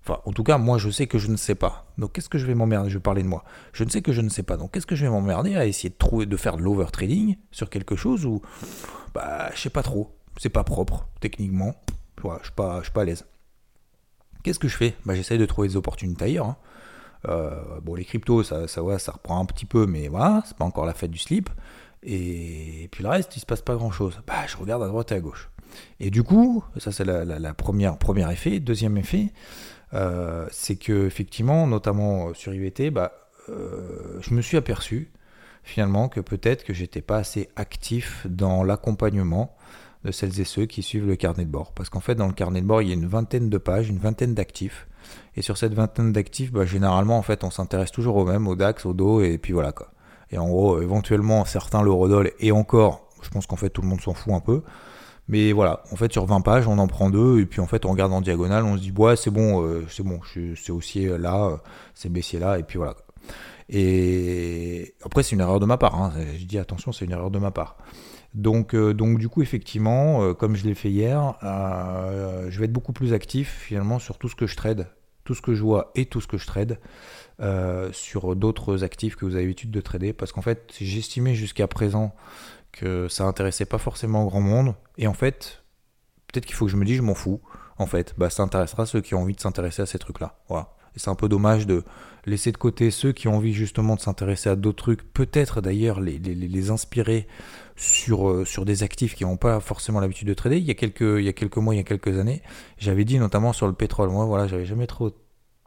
Enfin, 0.06 0.20
en 0.24 0.32
tout 0.32 0.44
cas, 0.44 0.58
moi, 0.58 0.76
je 0.78 0.90
sais 0.90 1.06
que 1.06 1.18
je 1.18 1.28
ne 1.28 1.36
sais 1.36 1.54
pas. 1.54 1.86
Donc, 1.96 2.12
qu'est-ce 2.12 2.28
que 2.28 2.36
je 2.36 2.46
vais 2.46 2.54
m'emmerder? 2.54 2.90
Je 2.90 2.98
vais 2.98 3.02
parler 3.02 3.22
de 3.22 3.28
moi. 3.28 3.44
Je 3.72 3.84
ne 3.84 3.88
sais 3.88 4.02
que 4.02 4.12
je 4.12 4.20
ne 4.20 4.28
sais 4.28 4.42
pas. 4.42 4.56
Donc, 4.56 4.72
qu'est-ce 4.72 4.86
que 4.86 4.94
je 4.94 5.04
vais 5.04 5.10
m'emmerder 5.10 5.56
à 5.56 5.64
essayer 5.64 5.88
de 5.88 5.94
trouver, 5.94 6.26
de 6.26 6.36
faire 6.36 6.56
de 6.56 6.62
l'overtrading 6.62 7.36
sur 7.50 7.70
quelque 7.70 7.96
chose 7.96 8.26
où, 8.26 8.42
bah, 9.14 9.50
je 9.54 9.60
sais 9.60 9.70
pas 9.70 9.82
trop. 9.82 10.14
C'est 10.36 10.50
pas 10.50 10.64
propre, 10.64 11.08
techniquement. 11.20 11.74
Je 12.22 12.44
suis 12.44 12.52
pas, 12.52 12.82
suis 12.82 12.92
pas 12.92 13.02
à 13.02 13.04
l'aise. 13.04 13.24
Qu'est-ce 14.42 14.58
que 14.58 14.68
je 14.68 14.76
fais? 14.76 14.94
Bah, 15.06 15.14
j'essaye 15.14 15.38
de 15.38 15.46
trouver 15.46 15.68
des 15.68 15.76
opportunités 15.76 16.26
ailleurs. 16.26 16.46
Hein. 16.46 16.56
Euh, 17.28 17.80
bon, 17.80 17.94
les 17.94 18.04
cryptos, 18.04 18.42
ça, 18.42 18.68
ça, 18.68 18.82
ça 18.98 19.12
reprend 19.12 19.40
un 19.40 19.46
petit 19.46 19.64
peu, 19.64 19.86
mais 19.86 20.08
voilà, 20.08 20.42
c'est 20.46 20.56
pas 20.56 20.64
encore 20.64 20.84
la 20.84 20.92
fête 20.92 21.10
du 21.10 21.18
slip. 21.18 21.48
Et 22.02 22.88
puis 22.92 23.02
le 23.02 23.08
reste, 23.08 23.34
il 23.36 23.40
se 23.40 23.46
passe 23.46 23.62
pas 23.62 23.74
grand 23.74 23.90
chose. 23.90 24.20
Bah, 24.26 24.46
je 24.46 24.56
regarde 24.58 24.82
à 24.82 24.88
droite 24.88 25.10
et 25.12 25.14
à 25.14 25.20
gauche. 25.20 25.50
Et 26.00 26.10
du 26.10 26.22
coup, 26.22 26.62
ça 26.76 26.92
c'est 26.92 27.04
la, 27.04 27.54
première 27.54 27.98
premier 27.98 28.30
effet. 28.30 28.60
Deuxième 28.60 28.96
effet, 28.98 29.32
euh, 29.94 30.46
c'est 30.50 30.76
que 30.76 31.06
effectivement, 31.06 31.67
notamment 31.67 32.29
euh, 32.29 32.35
sur 32.35 32.52
IVT, 32.52 32.91
bah, 32.91 33.12
euh, 33.49 34.19
je 34.20 34.35
me 34.35 34.41
suis 34.41 34.56
aperçu 34.56 35.11
finalement 35.62 36.08
que 36.08 36.20
peut-être 36.20 36.64
que 36.64 36.75
j'étais 36.75 37.00
pas 37.00 37.17
assez 37.17 37.49
actif 37.56 38.26
dans 38.29 38.64
l'accompagnement 38.64 39.56
de 40.05 40.11
celles 40.11 40.38
et 40.41 40.44
ceux 40.44 40.67
qui 40.67 40.82
suivent 40.82 41.06
le 41.06 41.17
carnet 41.17 41.44
de 41.44 41.50
bord. 41.50 41.73
Parce 41.73 41.88
qu'en 41.88 42.00
fait, 42.00 42.14
dans 42.14 42.26
le 42.26 42.35
carnet 42.35 42.61
de 42.61 42.67
bord, 42.67 42.82
il 42.82 42.88
y 42.88 42.91
a 42.91 42.94
une 42.94 43.06
vingtaine 43.06 43.49
de 43.49 43.58
pages, 43.58 43.88
une 43.88 43.99
vingtaine 43.99 44.35
d'actifs. 44.35 44.87
Et 45.37 45.43
sur 45.43 45.56
cette 45.56 45.75
vingtaine 45.75 46.12
d'actifs, 46.12 46.52
bah, 46.52 46.64
généralement, 46.67 47.17
en 47.17 47.23
fait, 47.23 47.44
on 47.44 47.50
s'intéresse 47.50 47.93
toujours 47.93 48.17
au 48.17 48.25
même, 48.25 48.47
au 48.47 48.56
DAX, 48.56 48.85
au 48.85 48.93
DO, 48.93 49.23
et 49.23 49.38
puis 49.38 49.52
voilà 49.52 49.73
quoi. 49.73 49.90
Et 50.31 50.38
en 50.38 50.49
gros, 50.49 50.82
éventuellement, 50.82 51.44
certains 51.44 51.82
l'eurodoll, 51.82 52.32
et 52.40 52.52
encore, 52.52 53.08
je 53.23 53.31
pense 53.31 53.47
qu'en 53.47 53.56
fait, 53.56 53.70
tout 53.70 53.82
le 53.82 53.88
monde 53.88 54.00
s'en 54.00 54.14
fout 54.14 54.32
un 54.32 54.40
peu. 54.40 54.62
Mais 55.29 55.53
voilà, 55.53 55.82
en 55.91 55.97
fait, 55.97 56.12
sur 56.12 56.26
20 56.26 56.43
pages, 56.43 56.69
on 56.69 56.79
en 56.79 56.87
prend 56.87 57.09
deux, 57.09 57.41
et 57.41 57.47
puis 57.47 57.61
en 57.61 57.67
fait, 57.67 57.87
on 57.87 57.91
regarde 57.91 58.12
en 58.12 58.21
diagonale, 58.21 58.65
on 58.65 58.76
se 58.76 58.82
dit, 58.82 58.93
ouais, 58.93 59.17
c'est 59.17 59.31
bon, 59.31 59.65
euh, 59.65 59.87
c'est 59.88 60.03
bon, 60.03 60.21
c'est 60.56 60.73
aussi 60.73 61.06
là, 61.06 61.47
euh, 61.47 61.56
c'est 61.94 62.11
baissier 62.11 62.38
là, 62.38 62.59
et 62.59 62.62
puis 62.62 62.76
voilà. 62.76 62.94
Et 63.71 64.94
après, 65.03 65.23
c'est 65.23 65.32
une 65.32 65.41
erreur 65.41 65.61
de 65.61 65.67
ma 65.67 65.79
part, 65.79 66.00
hein. 66.00 66.12
je 66.38 66.44
dis 66.44 66.59
attention, 66.59 66.93
c'est 66.93 67.06
une 67.06 67.12
erreur 67.12 67.31
de 67.31 67.38
ma 67.38 67.50
part. 67.50 67.79
Donc, 68.35 68.75
euh, 68.75 68.93
donc 68.93 69.19
du 69.19 69.29
coup, 69.31 69.41
effectivement, 69.41 70.35
comme 70.35 70.56
je 70.56 70.67
l'ai 70.67 70.75
fait 70.75 70.91
hier, 70.91 71.37
je 71.41 72.59
vais 72.59 72.67
être 72.67 72.73
beaucoup 72.73 72.93
plus 72.93 73.15
actif 73.15 73.62
finalement 73.62 73.99
sur 73.99 74.19
tout 74.19 74.29
ce 74.29 74.37
que 74.37 74.47
je 74.47 74.56
trade, 74.56 74.88
tout 75.25 75.35
ce 75.35 75.41
que 75.41 75.55
je 75.55 75.62
vois 75.62 75.91
et 75.94 76.05
tout 76.05 76.21
ce 76.21 76.26
que 76.26 76.37
je 76.37 76.47
trade. 76.47 76.79
sur 77.93 78.37
d'autres 78.37 78.85
actifs 78.85 79.17
que 79.17 79.25
vous 79.25 79.37
avez 79.37 79.44
l'habitude 79.44 79.71
de 79.71 79.81
trader 79.81 80.12
parce 80.12 80.32
qu'en 80.32 80.43
fait 80.43 80.75
j'estimais 80.79 81.35
jusqu'à 81.35 81.67
présent 81.67 82.15
que 82.75 83.09
ça 83.09 83.25
intéressait 83.25 83.65
pas 83.65 83.79
forcément 83.79 84.26
grand 84.26 84.41
monde. 84.41 84.75
Et 84.99 85.06
en 85.06 85.15
fait, 85.15 85.62
peut-être 86.26 86.47
qu'il 86.47 86.55
faut 86.55 86.67
que 86.67 86.73
je 86.73 86.76
me 86.76 86.85
dise, 86.85 86.97
je 86.97 87.03
m'en 87.03 87.15
fous. 87.15 87.41
En 87.79 87.87
fait, 87.87 88.15
bah, 88.19 88.31
ça 88.31 88.43
intéressera 88.43 88.87
ceux 88.87 89.00
qui 89.00 89.15
ont 89.15 89.23
envie 89.23 89.35
de 89.35 89.41
s'intéresser 89.41 89.82
à 89.82 89.87
ces 89.87 89.99
trucs-là. 89.99 90.38
Voilà. 90.49 90.75
Et 90.94 91.00
c'est 91.00 91.11
un 91.11 91.15
peu 91.17 91.29
dommage 91.29 91.67
de 91.67 91.82
laisser 92.25 92.53
de 92.53 92.56
côté 92.56 92.91
ceux 92.91 93.12
qui 93.12 93.26
ont 93.29 93.37
envie 93.37 93.53
justement 93.53 93.97
de 93.97 94.00
s'intéresser 94.00 94.49
à 94.49 94.56
d'autres 94.56 94.82
trucs, 94.82 95.12
peut-être 95.12 95.61
d'ailleurs 95.61 96.00
les, 96.00 96.19
les, 96.19 96.35
les, 96.35 96.71
inspirer 96.71 97.26
sur, 97.76 98.31
euh, 98.31 98.44
sur 98.44 98.65
des 98.65 98.82
actifs 98.82 99.15
qui 99.15 99.25
n'ont 99.25 99.37
pas 99.37 99.61
forcément 99.61 100.00
l'habitude 100.00 100.29
de 100.29 100.35
trader. 100.35 100.59
Il 100.59 100.65
y, 100.65 100.71
a 100.71 100.75
quelques, 100.75 101.00
il 101.00 101.25
y 101.25 101.29
a 101.29 101.32
quelques 101.32 101.56
mois, 101.56 101.75
il 101.75 101.79
y 101.79 101.81
a 101.81 101.85
quelques 101.85 102.19
années, 102.19 102.43
j'avais 102.79 103.05
dit 103.05 103.19
notamment 103.19 103.53
sur 103.53 103.67
le 103.67 103.73
pétrole. 103.73 104.09
Moi, 104.11 104.25
voilà, 104.25 104.47
j'avais 104.47 104.65
jamais 104.67 104.87
trop. 104.87 105.12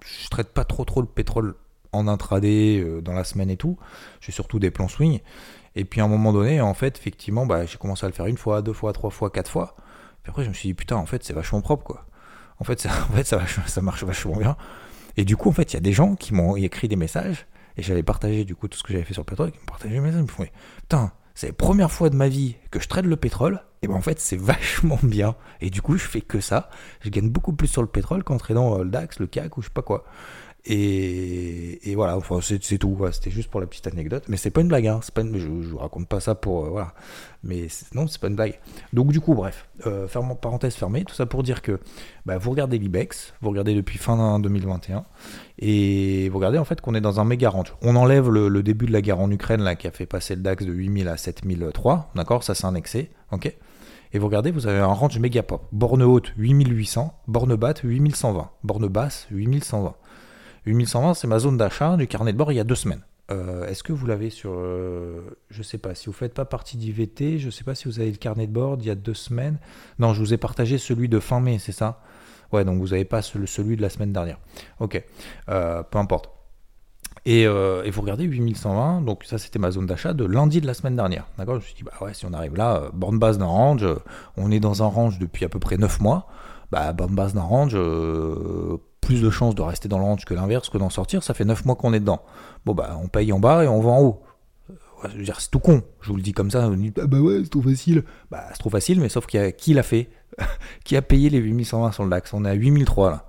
Je 0.06 0.30
traite 0.30 0.50
pas 0.50 0.64
trop 0.64 0.86
trop 0.86 1.02
le 1.02 1.08
pétrole 1.08 1.56
en 1.92 2.08
intraday, 2.08 2.80
euh, 2.80 3.02
dans 3.02 3.14
la 3.14 3.24
semaine 3.24 3.50
et 3.50 3.58
tout. 3.58 3.78
J'ai 4.22 4.32
surtout 4.32 4.60
des 4.60 4.72
plans 4.72 4.88
swing. 4.88 5.20
Et 5.78 5.86
puis 5.86 6.02
à 6.02 6.06
un 6.06 6.08
moment 6.08 6.34
donné, 6.34 6.60
en 6.60 6.74
fait, 6.74 6.98
effectivement, 6.98 7.46
bah, 7.46 7.68
j'ai 7.68 7.78
commencé 7.78 8.04
à 8.04 8.10
le 8.10 8.14
faire 8.14 8.26
une 8.26 8.38
fois, 8.38 8.64
deux 8.64 8.74
fois, 8.74 8.94
trois 8.94 9.12
fois, 9.12 9.30
quatre 9.30 9.50
fois. 9.50 9.76
Puis 10.24 10.32
après, 10.32 10.44
je 10.44 10.50
me 10.50 10.54
suis 10.56 10.70
dit, 10.70 10.74
putain, 10.74 10.96
en 10.96 11.06
fait, 11.06 11.24
c'est 11.24 11.34
vachement 11.34 11.62
propre, 11.62 11.84
quoi. 11.84 12.06
En 12.60 12.64
fait, 12.64 12.82
ça, 12.82 12.90
en 13.10 13.14
fait 13.14 13.24
ça, 13.24 13.82
marche 13.82 14.04
vachement 14.04 14.38
bien. 14.38 14.58
Et 15.18 15.24
du 15.24 15.38
coup, 15.38 15.50
en 15.50 15.52
fait, 15.52 15.72
il 15.72 15.76
y 15.76 15.78
a 15.78 15.82
des 15.82 15.94
gens 15.94 16.16
qui 16.16 16.34
m'ont 16.34 16.56
écrit 16.56 16.88
des 16.88 16.96
messages, 16.96 17.46
et 17.78 17.84
j'avais 17.84 18.02
partagé, 18.02 18.44
du 18.44 18.56
coup, 18.56 18.68
tout 18.68 18.80
ce 18.80 18.84
que 18.84 18.92
j'avais 18.92 19.06
fait 19.06 19.14
sur 19.14 19.22
le 19.22 19.28
pétrole, 19.28 19.52
qui 19.52 19.60
m'ont 19.60 19.66
partagé 19.66 19.94
des 19.94 20.00
messages, 20.00 20.20
ils 20.20 20.24
me 20.24 20.28
font, 20.28 20.46
putain, 20.78 21.12
c'est 21.36 21.48
la 21.48 21.54
première 21.54 21.92
fois 21.92 22.10
de 22.10 22.16
ma 22.16 22.28
vie 22.28 22.56
que 22.72 22.80
je 22.80 22.88
trade 22.88 23.06
le 23.06 23.16
pétrole, 23.16 23.62
et 23.84 23.88
ben 23.88 23.94
en 23.94 24.02
fait, 24.02 24.20
c'est 24.20 24.40
vachement 24.40 24.98
bien. 25.04 25.36
Et 25.62 25.70
du 25.70 25.84
coup, 25.84 25.96
je 25.96 26.08
fais 26.08 26.22
que 26.22 26.40
ça. 26.40 26.72
Je 27.02 27.10
gagne 27.10 27.30
beaucoup 27.30 27.54
plus 27.54 27.68
sur 27.68 27.84
le 27.84 27.88
pétrole 27.88 28.24
qu'en 28.24 28.38
tradant 28.38 28.80
euh, 28.80 28.84
le 28.84 28.90
DAX, 28.90 29.20
le 29.20 29.28
CAC 29.28 29.56
ou 29.58 29.62
je 29.62 29.68
sais 29.68 29.74
pas 29.74 29.84
quoi. 29.84 30.06
Et, 30.70 31.94
voilà, 31.96 32.18
enfin, 32.18 32.40
c'est 32.42 32.78
tout. 32.78 32.98
C'était 33.12 33.32
juste 33.32 33.50
pour 33.50 33.62
la 33.62 33.68
petite 33.68 33.88
anecdote. 33.88 34.26
Mais 34.28 34.36
c'est 34.36 34.52
pas 34.52 34.62
une 34.62 34.68
blague. 34.68 34.88
Hein. 34.88 35.00
Pas 35.14 35.24
je, 35.24 35.40
je 35.40 35.48
vous 35.48 35.78
raconte 35.78 36.08
pas 36.08 36.20
ça 36.20 36.36
pour. 36.36 36.66
Euh, 36.66 36.70
voilà. 36.70 36.94
Mais 37.44 37.68
non, 37.94 38.08
c'est 38.08 38.20
pas 38.20 38.28
une 38.28 38.36
blague. 38.36 38.60
Donc, 38.92 39.12
du 39.12 39.22
coup, 39.22 39.34
bref, 39.34 39.68
euh, 39.86 40.08
parenthèse 40.42 40.76
fermée. 40.76 41.06
Tout 41.06 41.16
ça 41.16 41.26
pour 41.26 41.44
dire 41.44 41.62
que 41.62 41.80
bah, 42.26 42.38
vous 42.38 42.52
regardez 42.52 42.78
l'IBEX, 42.78 43.34
vous 43.42 43.50
regardez 43.50 43.76
depuis 43.76 43.98
fin 43.98 44.40
2021. 44.40 45.06
Et 45.60 46.28
vous 46.30 46.38
regardez 46.38 46.58
en 46.58 46.66
fait 46.66 46.82
qu'on 46.82 46.96
est 46.96 47.02
dans 47.02 47.20
un 47.20 47.26
méga 47.26 47.50
range. 47.50 47.74
On 47.82 47.96
enlève 47.96 48.30
le, 48.30 48.62
début 48.62 48.86
de 48.88 48.92
la 48.92 49.02
guerre 49.02 49.20
en 49.20 49.32
Ukraine 49.32 49.62
là, 49.62 49.76
qui 49.76 49.88
a 49.88 49.92
fait 49.92 50.06
passer 50.06 50.36
le 50.36 50.42
DAX 50.42 50.66
de 50.66 50.74
8000 50.74 51.08
à 51.08 51.18
7003. 51.18 52.12
D'accord 52.16 52.44
Ça, 52.44 52.56
c'est 52.56 52.66
un 52.66 52.76
excès. 52.76 53.12
Ok 53.32 53.56
et 54.14 54.20
vous 54.20 54.28
regardez, 54.28 54.52
vous 54.52 54.68
avez 54.68 54.80
un 54.80 54.86
range 54.86 55.20
méga 55.20 55.44
pop. 55.44 55.68
Borne 55.72 56.02
haute 56.02 56.32
8800, 56.38 57.14
borne 57.28 57.56
basse 57.56 57.84
8120, 57.84 58.50
borne 58.64 58.88
basse 58.88 59.28
8120. 59.32 59.96
8120, 60.68 61.14
c'est 61.14 61.28
ma 61.28 61.40
zone 61.40 61.58
d'achat 61.58 61.98
du 61.98 62.08
carnet 62.08 62.34
de 62.34 62.38
bord 62.38 62.52
il 62.52 62.56
y 62.56 62.60
a 62.60 62.64
deux 62.64 62.76
semaines. 62.76 63.02
Euh, 63.30 63.68
est-ce 63.68 63.84
que 63.84 63.92
vous 63.92 64.06
l'avez 64.06 64.30
sur. 64.30 64.54
Euh, 64.54 65.22
je 65.50 65.62
sais 65.62 65.78
pas, 65.78 65.96
si 65.96 66.06
vous 66.06 66.14
faites 66.14 66.34
pas 66.34 66.46
partie 66.46 66.78
d'IVT, 66.78 67.40
je 67.40 67.50
sais 67.50 67.64
pas 67.64 67.76
si 67.76 67.86
vous 67.86 68.00
avez 68.00 68.12
le 68.12 68.18
carnet 68.18 68.48
de 68.48 68.54
bord 68.54 68.78
il 68.80 68.86
y 68.86 68.90
a 68.90 68.96
deux 68.96 69.14
semaines. 69.14 69.60
Non, 70.00 70.14
je 70.14 70.20
vous 70.20 70.34
ai 70.34 70.38
partagé 70.38 70.78
celui 70.78 71.10
de 71.10 71.20
fin 71.20 71.42
mai, 71.42 71.60
c'est 71.60 71.74
ça? 71.74 72.02
Ouais, 72.54 72.64
donc 72.64 72.80
vous 72.80 72.90
n'avez 72.90 73.04
pas 73.04 73.22
celui 73.22 73.76
de 73.76 73.82
la 73.82 73.90
semaine 73.90 74.14
dernière. 74.14 74.40
Ok, 74.80 75.04
euh, 75.50 75.84
peu 75.84 75.98
importe. 75.98 76.30
Et, 77.26 77.46
vous 77.46 78.02
regardez 78.02 78.24
8120, 78.24 79.02
donc 79.02 79.26
ça 79.26 79.38
c'était 79.38 79.60
ma 79.60 79.72
zone 79.72 79.86
d'achat 79.86 80.14
de 80.14 80.24
lundi 80.24 80.62
de 80.62 80.68
la 80.68 80.74
semaine 80.74 80.96
dernière. 80.96 81.28
D'accord? 81.38 81.56
Je 81.56 81.60
me 81.60 81.66
suis 81.66 81.76
dit, 81.76 81.84
bah 81.84 81.92
ouais, 82.00 82.14
si 82.14 82.26
on 82.26 82.32
arrive 82.32 82.56
là, 82.56 82.90
borne 82.94 83.20
base 83.20 83.38
d'un 83.38 83.46
range, 83.46 83.86
on 84.38 84.50
est 84.50 84.62
dans 84.62 84.82
un 84.82 84.86
range 84.88 85.20
depuis 85.20 85.44
à 85.44 85.50
peu 85.50 85.60
près 85.60 85.78
9 85.78 86.00
mois, 86.00 86.28
bah 86.72 86.94
borne 86.94 87.16
base 87.16 87.34
d'un 87.34 87.42
range, 87.42 87.76
plus 89.08 89.22
de 89.22 89.30
chances 89.30 89.56
de 89.56 89.62
rester 89.62 89.88
dans 89.88 90.00
le 90.00 90.04
range 90.04 90.26
que 90.26 90.34
l'inverse, 90.34 90.70
que 90.70 90.78
d'en 90.78 90.90
sortir. 90.90 91.24
Ça 91.24 91.34
fait 91.34 91.46
9 91.46 91.64
mois 91.64 91.76
qu'on 91.76 91.94
est 91.94 92.02
dedans. 92.02 92.22
Bon, 92.66 92.76
bah, 92.76 93.00
on 93.02 93.08
paye 93.08 93.32
en 93.32 93.40
bas 93.40 93.64
et 93.64 93.68
on 93.68 93.80
va 93.80 93.92
en 93.92 94.02
haut. 94.02 94.22
Euh, 94.70 95.08
je 95.14 95.18
veux 95.18 95.24
dire, 95.24 95.40
c'est 95.40 95.50
tout 95.50 95.60
con. 95.60 95.82
Je 96.02 96.10
vous 96.10 96.18
le 96.18 96.22
dis 96.22 96.34
comme 96.34 96.52
ça. 96.52 96.66
ah 96.66 97.08
bah 97.08 97.20
ouais, 97.20 97.40
c'est 97.42 97.50
trop 97.50 97.62
facile. 97.62 98.04
Bah, 98.30 98.44
c'est 98.52 98.60
trop 98.60 98.70
facile, 98.70 99.00
mais 99.00 99.08
sauf 99.08 99.26
qu'il 99.26 99.40
y 99.40 99.44
a, 99.44 99.54
qui 99.54 99.74
l'a 99.74 99.84
fait 99.84 100.10
Qui 100.84 100.98
a 100.98 101.02
payé 101.02 101.30
les 101.30 101.38
8120 101.38 101.94
sur 101.94 102.04
le 102.04 102.10
DAX 102.10 102.34
On 102.34 102.44
est 102.44 102.50
à 102.50 102.54
8003 102.54 103.10
là. 103.10 103.24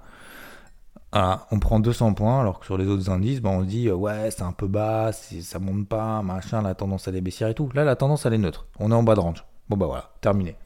Voilà, 1.13 1.47
on 1.53 1.59
prend 1.61 1.81
200 1.81 2.13
points, 2.15 2.41
alors 2.41 2.59
que 2.59 2.67
sur 2.67 2.77
les 2.77 2.87
autres 2.87 3.09
indices, 3.09 3.41
bah, 3.41 3.51
on 3.51 3.63
dit 3.63 3.91
ouais, 3.91 4.31
c'est 4.31 4.43
un 4.43 4.53
peu 4.53 4.67
bas, 4.67 5.13
ça 5.13 5.59
monte 5.59 5.89
pas, 5.89 6.21
machin, 6.23 6.61
la 6.61 6.75
tendance 6.75 7.07
à 7.07 7.13
baissière 7.13 7.49
et 7.49 7.55
tout. 7.55 7.71
Là, 7.73 7.85
la 7.85 7.95
tendance 7.95 8.27
elle 8.27 8.35
est 8.35 8.39
neutre. 8.39 8.67
On 8.81 8.91
est 8.91 8.95
en 8.95 9.05
bas 9.05 9.15
de 9.15 9.21
range. 9.21 9.45
Bon 9.69 9.77
bah 9.77 9.87
voilà, 9.87 10.11
terminé. 10.21 10.57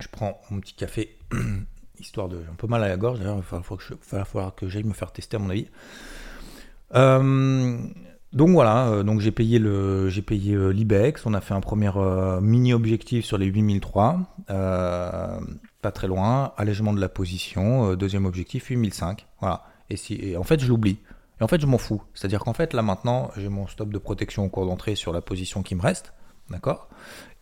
Je 0.00 0.08
prends 0.08 0.40
mon 0.50 0.60
petit 0.60 0.74
café, 0.74 1.16
histoire 2.00 2.28
de. 2.28 2.40
J'ai 2.42 2.50
un 2.50 2.54
peu 2.54 2.66
mal 2.66 2.82
à 2.82 2.88
la 2.88 2.96
gorge, 2.96 3.18
d'ailleurs, 3.18 3.36
il 3.38 3.42
va 3.42 4.24
falloir 4.24 4.54
que, 4.54 4.68
j'aille 4.68 4.84
me 4.84 4.94
faire 4.94 5.12
tester, 5.12 5.36
à 5.36 5.40
mon 5.40 5.50
avis. 5.50 5.68
Euh, 6.94 7.78
donc 8.32 8.50
voilà, 8.50 8.88
euh, 8.88 9.02
donc 9.02 9.20
j'ai 9.20 9.30
payé 9.30 9.58
le, 9.58 10.08
j'ai 10.08 10.22
payé 10.22 10.54
euh, 10.54 10.70
l'Ibex. 10.70 11.26
On 11.26 11.34
a 11.34 11.40
fait 11.40 11.54
un 11.54 11.60
premier 11.60 11.90
mini 12.40 12.72
objectif 12.72 13.24
sur 13.24 13.38
les 13.38 13.46
8003, 13.46 14.20
pas 14.46 15.92
très 15.92 16.08
loin, 16.08 16.52
allègement 16.56 16.92
de 16.92 17.00
la 17.00 17.08
position. 17.08 17.94
deuxième 17.94 18.24
objectif 18.24 18.68
8005, 18.68 19.26
voilà. 19.40 19.64
Et, 19.90 19.96
si, 19.96 20.14
et 20.14 20.36
en 20.36 20.44
fait 20.44 20.60
je 20.60 20.68
l'oublie. 20.68 20.98
Et 21.40 21.42
en 21.42 21.48
fait 21.48 21.60
je 21.60 21.66
m'en 21.66 21.78
fous. 21.78 22.02
C'est-à-dire 22.14 22.40
qu'en 22.40 22.52
fait 22.52 22.74
là 22.74 22.82
maintenant 22.82 23.30
j'ai 23.36 23.48
mon 23.48 23.66
stop 23.66 23.90
de 23.90 23.98
protection 23.98 24.44
au 24.44 24.48
cours 24.48 24.66
d'entrée 24.66 24.94
sur 24.94 25.12
la 25.12 25.20
position 25.20 25.62
qui 25.62 25.74
me 25.74 25.82
reste, 25.82 26.12
d'accord. 26.50 26.88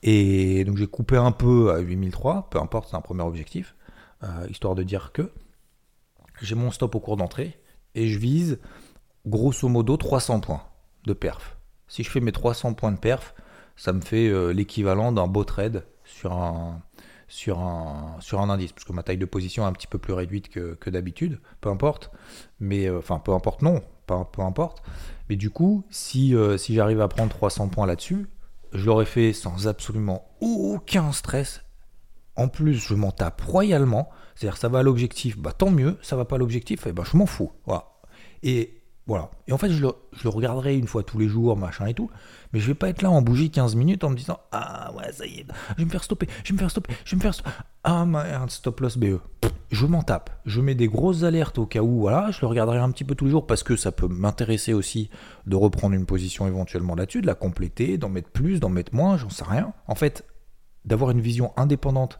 Et 0.02 0.64
donc 0.64 0.76
j'ai 0.76 0.86
coupé 0.86 1.16
un 1.16 1.32
peu 1.32 1.72
à 1.72 1.78
8003, 1.78 2.50
peu 2.50 2.58
importe, 2.58 2.88
c'est 2.90 2.96
un 2.96 3.00
premier 3.00 3.22
objectif, 3.22 3.74
histoire 4.48 4.74
de 4.74 4.82
dire 4.82 5.12
que 5.12 5.32
j'ai 6.40 6.54
mon 6.54 6.70
stop 6.70 6.94
au 6.94 7.00
cours 7.00 7.16
d'entrée 7.16 7.58
et 7.94 8.08
je 8.08 8.18
vise 8.18 8.58
grosso 9.26 9.68
modo 9.68 9.96
300 9.96 10.40
points 10.40 10.62
de 11.04 11.12
perf. 11.12 11.56
Si 11.88 12.02
je 12.02 12.10
fais 12.10 12.20
mes 12.20 12.32
300 12.32 12.74
points 12.74 12.92
de 12.92 12.98
perf, 12.98 13.34
ça 13.76 13.92
me 13.92 14.00
fait 14.00 14.28
euh, 14.28 14.52
l'équivalent 14.52 15.12
d'un 15.12 15.26
beau 15.26 15.44
trade 15.44 15.86
sur 16.04 16.32
un, 16.32 16.82
sur, 17.28 17.60
un, 17.60 18.16
sur 18.20 18.40
un 18.40 18.50
indice, 18.50 18.72
parce 18.72 18.84
que 18.84 18.92
ma 18.92 19.02
taille 19.02 19.18
de 19.18 19.26
position 19.26 19.64
est 19.64 19.66
un 19.66 19.72
petit 19.72 19.86
peu 19.86 19.98
plus 19.98 20.12
réduite 20.12 20.48
que, 20.48 20.90
d'habitude, 20.90 21.40
peu 21.60 21.70
importe, 21.70 22.10
mais 22.60 22.88
euh, 22.88 22.98
enfin 22.98 23.18
peu 23.18 23.32
importe 23.32 23.62
non, 23.62 23.82
peu, 24.06 24.14
peu 24.32 24.42
importe, 24.42 24.82
mais 25.28 25.36
du 25.36 25.50
coup, 25.50 25.84
si, 25.90 26.34
euh, 26.34 26.56
si 26.56 26.74
j'arrive 26.74 27.00
à 27.00 27.08
prendre 27.08 27.30
300 27.30 27.68
points 27.68 27.86
là-dessus, 27.86 28.26
je 28.72 28.84
l'aurais 28.84 29.04
fait 29.04 29.32
sans 29.32 29.68
absolument 29.68 30.28
aucun 30.40 31.12
stress. 31.12 31.62
En 32.36 32.48
plus, 32.48 32.74
je 32.74 32.94
m'en 32.94 33.10
tape 33.10 33.40
royalement, 33.40 34.10
c'est-à-dire 34.34 34.58
ça 34.58 34.68
va 34.68 34.78
à 34.78 34.82
l'objectif, 34.82 35.38
bah 35.38 35.52
tant 35.52 35.70
mieux, 35.70 35.98
ça 36.02 36.16
va 36.16 36.24
pas 36.24 36.36
à 36.36 36.38
l'objectif, 36.38 36.86
et 36.86 36.90
eh 36.90 36.92
ben 36.92 37.04
je 37.04 37.16
m'en 37.16 37.26
fous. 37.26 37.52
Et 38.42 38.77
voilà. 39.08 39.30
Et 39.46 39.52
en 39.52 39.58
fait, 39.58 39.70
je 39.70 39.80
le, 39.80 40.28
regarderai 40.28 40.76
une 40.76 40.86
fois 40.86 41.02
tous 41.02 41.18
les 41.18 41.28
jours, 41.28 41.56
machin 41.56 41.86
et 41.86 41.94
tout. 41.94 42.10
Mais 42.52 42.60
je 42.60 42.66
vais 42.66 42.74
pas 42.74 42.90
être 42.90 43.00
là 43.00 43.10
en 43.10 43.22
bougie 43.22 43.50
15 43.50 43.74
minutes 43.74 44.04
en 44.04 44.10
me 44.10 44.16
disant 44.16 44.38
Ah 44.52 44.92
ouais, 44.94 45.10
ça 45.12 45.24
y 45.26 45.40
est, 45.40 45.46
je 45.70 45.76
vais 45.78 45.86
me 45.86 45.90
faire 45.90 46.04
stopper, 46.04 46.28
je 46.44 46.50
vais 46.50 46.54
me 46.54 46.58
faire 46.58 46.70
stopper, 46.70 46.94
je 47.06 47.12
vais 47.12 47.16
me 47.16 47.22
faire 47.22 47.32
stopper. 47.32 47.50
Ah, 47.84 48.02
un 48.02 48.48
stop 48.48 48.80
loss 48.80 48.98
BE. 48.98 49.18
Je 49.70 49.86
m'en 49.86 50.02
tape. 50.02 50.30
Je 50.44 50.60
mets 50.60 50.74
des 50.74 50.88
grosses 50.88 51.22
alertes 51.22 51.58
au 51.58 51.64
cas 51.64 51.80
où, 51.80 52.00
voilà. 52.00 52.30
Je 52.30 52.42
le 52.42 52.48
regarderai 52.48 52.78
un 52.78 52.90
petit 52.90 53.04
peu 53.04 53.14
tous 53.14 53.24
les 53.24 53.30
jours 53.30 53.46
parce 53.46 53.62
que 53.62 53.76
ça 53.76 53.92
peut 53.92 54.08
m'intéresser 54.08 54.74
aussi 54.74 55.08
de 55.46 55.56
reprendre 55.56 55.94
une 55.94 56.06
position 56.06 56.46
éventuellement 56.46 56.94
là-dessus, 56.94 57.22
de 57.22 57.26
la 57.26 57.34
compléter, 57.34 57.96
d'en 57.96 58.10
mettre 58.10 58.30
plus, 58.30 58.60
d'en 58.60 58.68
mettre 58.68 58.94
moins, 58.94 59.16
j'en 59.16 59.30
sais 59.30 59.44
rien. 59.44 59.72
En 59.86 59.94
fait, 59.94 60.26
d'avoir 60.84 61.10
une 61.12 61.20
vision 61.20 61.52
indépendante 61.56 62.18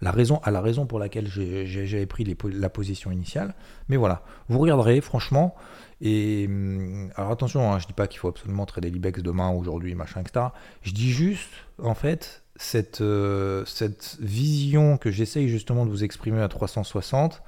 la 0.00 0.10
raison, 0.10 0.40
à 0.42 0.50
la 0.50 0.60
raison 0.60 0.86
pour 0.86 0.98
laquelle 0.98 1.26
j'avais 1.26 2.06
pris 2.06 2.24
la 2.52 2.68
position 2.68 3.10
initiale. 3.10 3.54
Mais 3.88 3.96
voilà, 3.96 4.22
vous 4.48 4.58
regarderez, 4.58 5.00
franchement, 5.00 5.54
et 6.00 6.46
hum, 6.48 7.10
alors 7.16 7.30
attention, 7.30 7.72
hein, 7.72 7.78
je 7.78 7.86
dis 7.86 7.92
pas 7.92 8.06
qu'il 8.06 8.18
faut 8.18 8.28
absolument 8.28 8.66
trader 8.66 8.90
l'IBEX 8.90 9.22
demain, 9.22 9.50
aujourd'hui, 9.50 9.94
machin, 9.94 10.20
etc. 10.20 10.46
Je 10.82 10.92
dis 10.92 11.10
juste, 11.10 11.50
en 11.82 11.94
fait, 11.94 12.42
cette, 12.56 13.00
euh, 13.00 13.64
cette 13.64 14.16
vision 14.20 14.98
que 14.98 15.10
j'essaye 15.10 15.48
justement 15.48 15.86
de 15.86 15.90
vous 15.90 16.04
exprimer 16.04 16.40
à 16.40 16.48
360, 16.48 17.42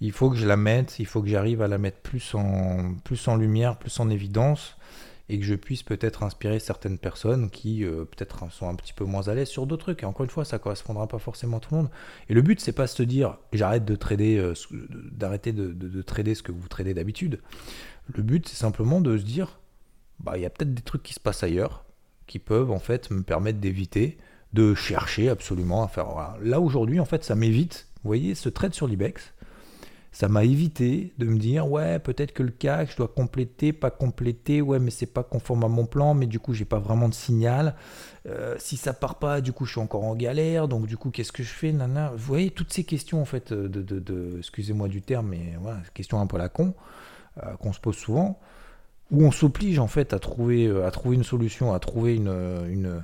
il 0.00 0.12
faut 0.12 0.30
que 0.30 0.36
je 0.36 0.46
la 0.46 0.56
mette, 0.56 0.98
il 0.98 1.06
faut 1.06 1.22
que 1.22 1.28
j'arrive 1.28 1.62
à 1.62 1.68
la 1.68 1.78
mettre 1.78 1.98
plus 1.98 2.34
en, 2.34 2.94
plus 3.04 3.28
en 3.28 3.36
lumière, 3.36 3.78
plus 3.78 4.00
en 4.00 4.10
évidence 4.10 4.76
et 5.28 5.38
que 5.38 5.44
je 5.44 5.54
puisse 5.54 5.82
peut-être 5.82 6.22
inspirer 6.22 6.58
certaines 6.58 6.98
personnes 6.98 7.50
qui 7.50 7.84
euh, 7.84 8.04
peut-être 8.04 8.50
sont 8.52 8.68
un 8.68 8.74
petit 8.74 8.92
peu 8.92 9.04
moins 9.04 9.28
à 9.28 9.34
l'aise 9.34 9.48
sur 9.48 9.66
d'autres 9.66 9.84
trucs. 9.84 10.02
Et 10.02 10.06
encore 10.06 10.24
une 10.24 10.30
fois, 10.30 10.44
ça 10.44 10.58
correspondra 10.58 11.06
pas 11.06 11.18
forcément 11.18 11.58
à 11.58 11.60
tout 11.60 11.74
le 11.74 11.82
monde. 11.82 11.90
Et 12.28 12.34
le 12.34 12.42
but, 12.42 12.60
c'est 12.60 12.72
pas 12.72 12.84
de 12.84 12.90
se 12.90 13.02
dire 13.02 13.38
j'arrête 13.52 13.84
de 13.84 13.94
trader, 13.94 14.38
euh, 14.38 14.54
d'arrêter 15.12 15.52
de, 15.52 16.02
trader 16.02 16.34
ce 16.34 16.42
que 16.42 16.52
vous 16.52 16.68
tradez 16.68 16.94
d'habitude. 16.94 17.40
Le 18.14 18.22
but, 18.22 18.48
c'est 18.48 18.56
simplement 18.56 19.00
de 19.00 19.16
se 19.16 19.22
dire 19.22 19.60
bah 20.20 20.36
il 20.36 20.42
y 20.42 20.46
a 20.46 20.50
peut-être 20.50 20.74
des 20.74 20.82
trucs 20.82 21.02
qui 21.02 21.14
se 21.14 21.20
passent 21.20 21.42
ailleurs 21.42 21.84
qui 22.26 22.38
peuvent 22.38 22.70
en 22.70 22.78
fait 22.78 23.10
me 23.10 23.22
permettre 23.22 23.58
d'éviter 23.58 24.18
de 24.52 24.74
chercher 24.74 25.28
absolument 25.28 25.82
à 25.82 25.88
faire. 25.88 26.36
Là 26.42 26.60
aujourd'hui, 26.60 27.00
en 27.00 27.04
fait, 27.04 27.24
ça 27.24 27.34
m'évite. 27.34 27.88
Vous 28.02 28.08
voyez, 28.08 28.34
ce 28.34 28.48
trade 28.48 28.74
sur 28.74 28.86
l'Ibex, 28.86 29.32
ça 30.12 30.28
m'a 30.28 30.44
évité 30.44 31.14
de 31.16 31.24
me 31.24 31.38
dire 31.38 31.70
ouais 31.70 31.98
peut-être 31.98 32.32
que 32.32 32.42
le 32.42 32.50
CAC 32.50 32.92
je 32.92 32.96
dois 32.98 33.08
compléter 33.08 33.72
pas 33.72 33.90
compléter 33.90 34.60
ouais 34.60 34.78
mais 34.78 34.90
c'est 34.90 35.06
pas 35.06 35.22
conforme 35.22 35.64
à 35.64 35.68
mon 35.68 35.86
plan 35.86 36.12
mais 36.12 36.26
du 36.26 36.38
coup 36.38 36.52
j'ai 36.52 36.66
pas 36.66 36.78
vraiment 36.78 37.08
de 37.08 37.14
signal. 37.14 37.74
Euh, 38.26 38.54
si 38.58 38.76
ça 38.76 38.92
part 38.92 39.18
pas 39.18 39.40
du 39.40 39.52
coup 39.52 39.64
je 39.64 39.72
suis 39.72 39.80
encore 39.80 40.04
en 40.04 40.14
galère 40.14 40.68
donc 40.68 40.86
du 40.86 40.96
coup 40.98 41.10
qu'est-ce 41.10 41.32
que 41.32 41.42
je 41.42 41.48
fais 41.48 41.72
nana 41.72 42.12
vous 42.14 42.24
voyez 42.24 42.50
toutes 42.50 42.72
ces 42.72 42.84
questions 42.84 43.20
en 43.20 43.24
fait 43.24 43.52
de, 43.52 43.82
de, 43.82 44.36
excusez-moi 44.38 44.86
du 44.86 45.00
terme 45.00 45.28
mais 45.30 45.54
voilà 45.60 45.80
questions 45.94 46.20
un 46.20 46.26
peu 46.26 46.36
à 46.36 46.40
la 46.40 46.48
con 46.50 46.74
euh, 47.42 47.56
qu'on 47.56 47.72
se 47.72 47.80
pose 47.80 47.96
souvent 47.96 48.38
où 49.10 49.24
on 49.24 49.32
s'oblige 49.32 49.78
en 49.78 49.88
fait 49.88 50.12
à 50.12 50.18
trouver 50.18 50.66
euh, 50.66 50.86
à 50.86 50.90
trouver 50.90 51.16
une 51.16 51.24
solution 51.24 51.72
à 51.72 51.80
trouver 51.80 52.14
une 52.14 53.02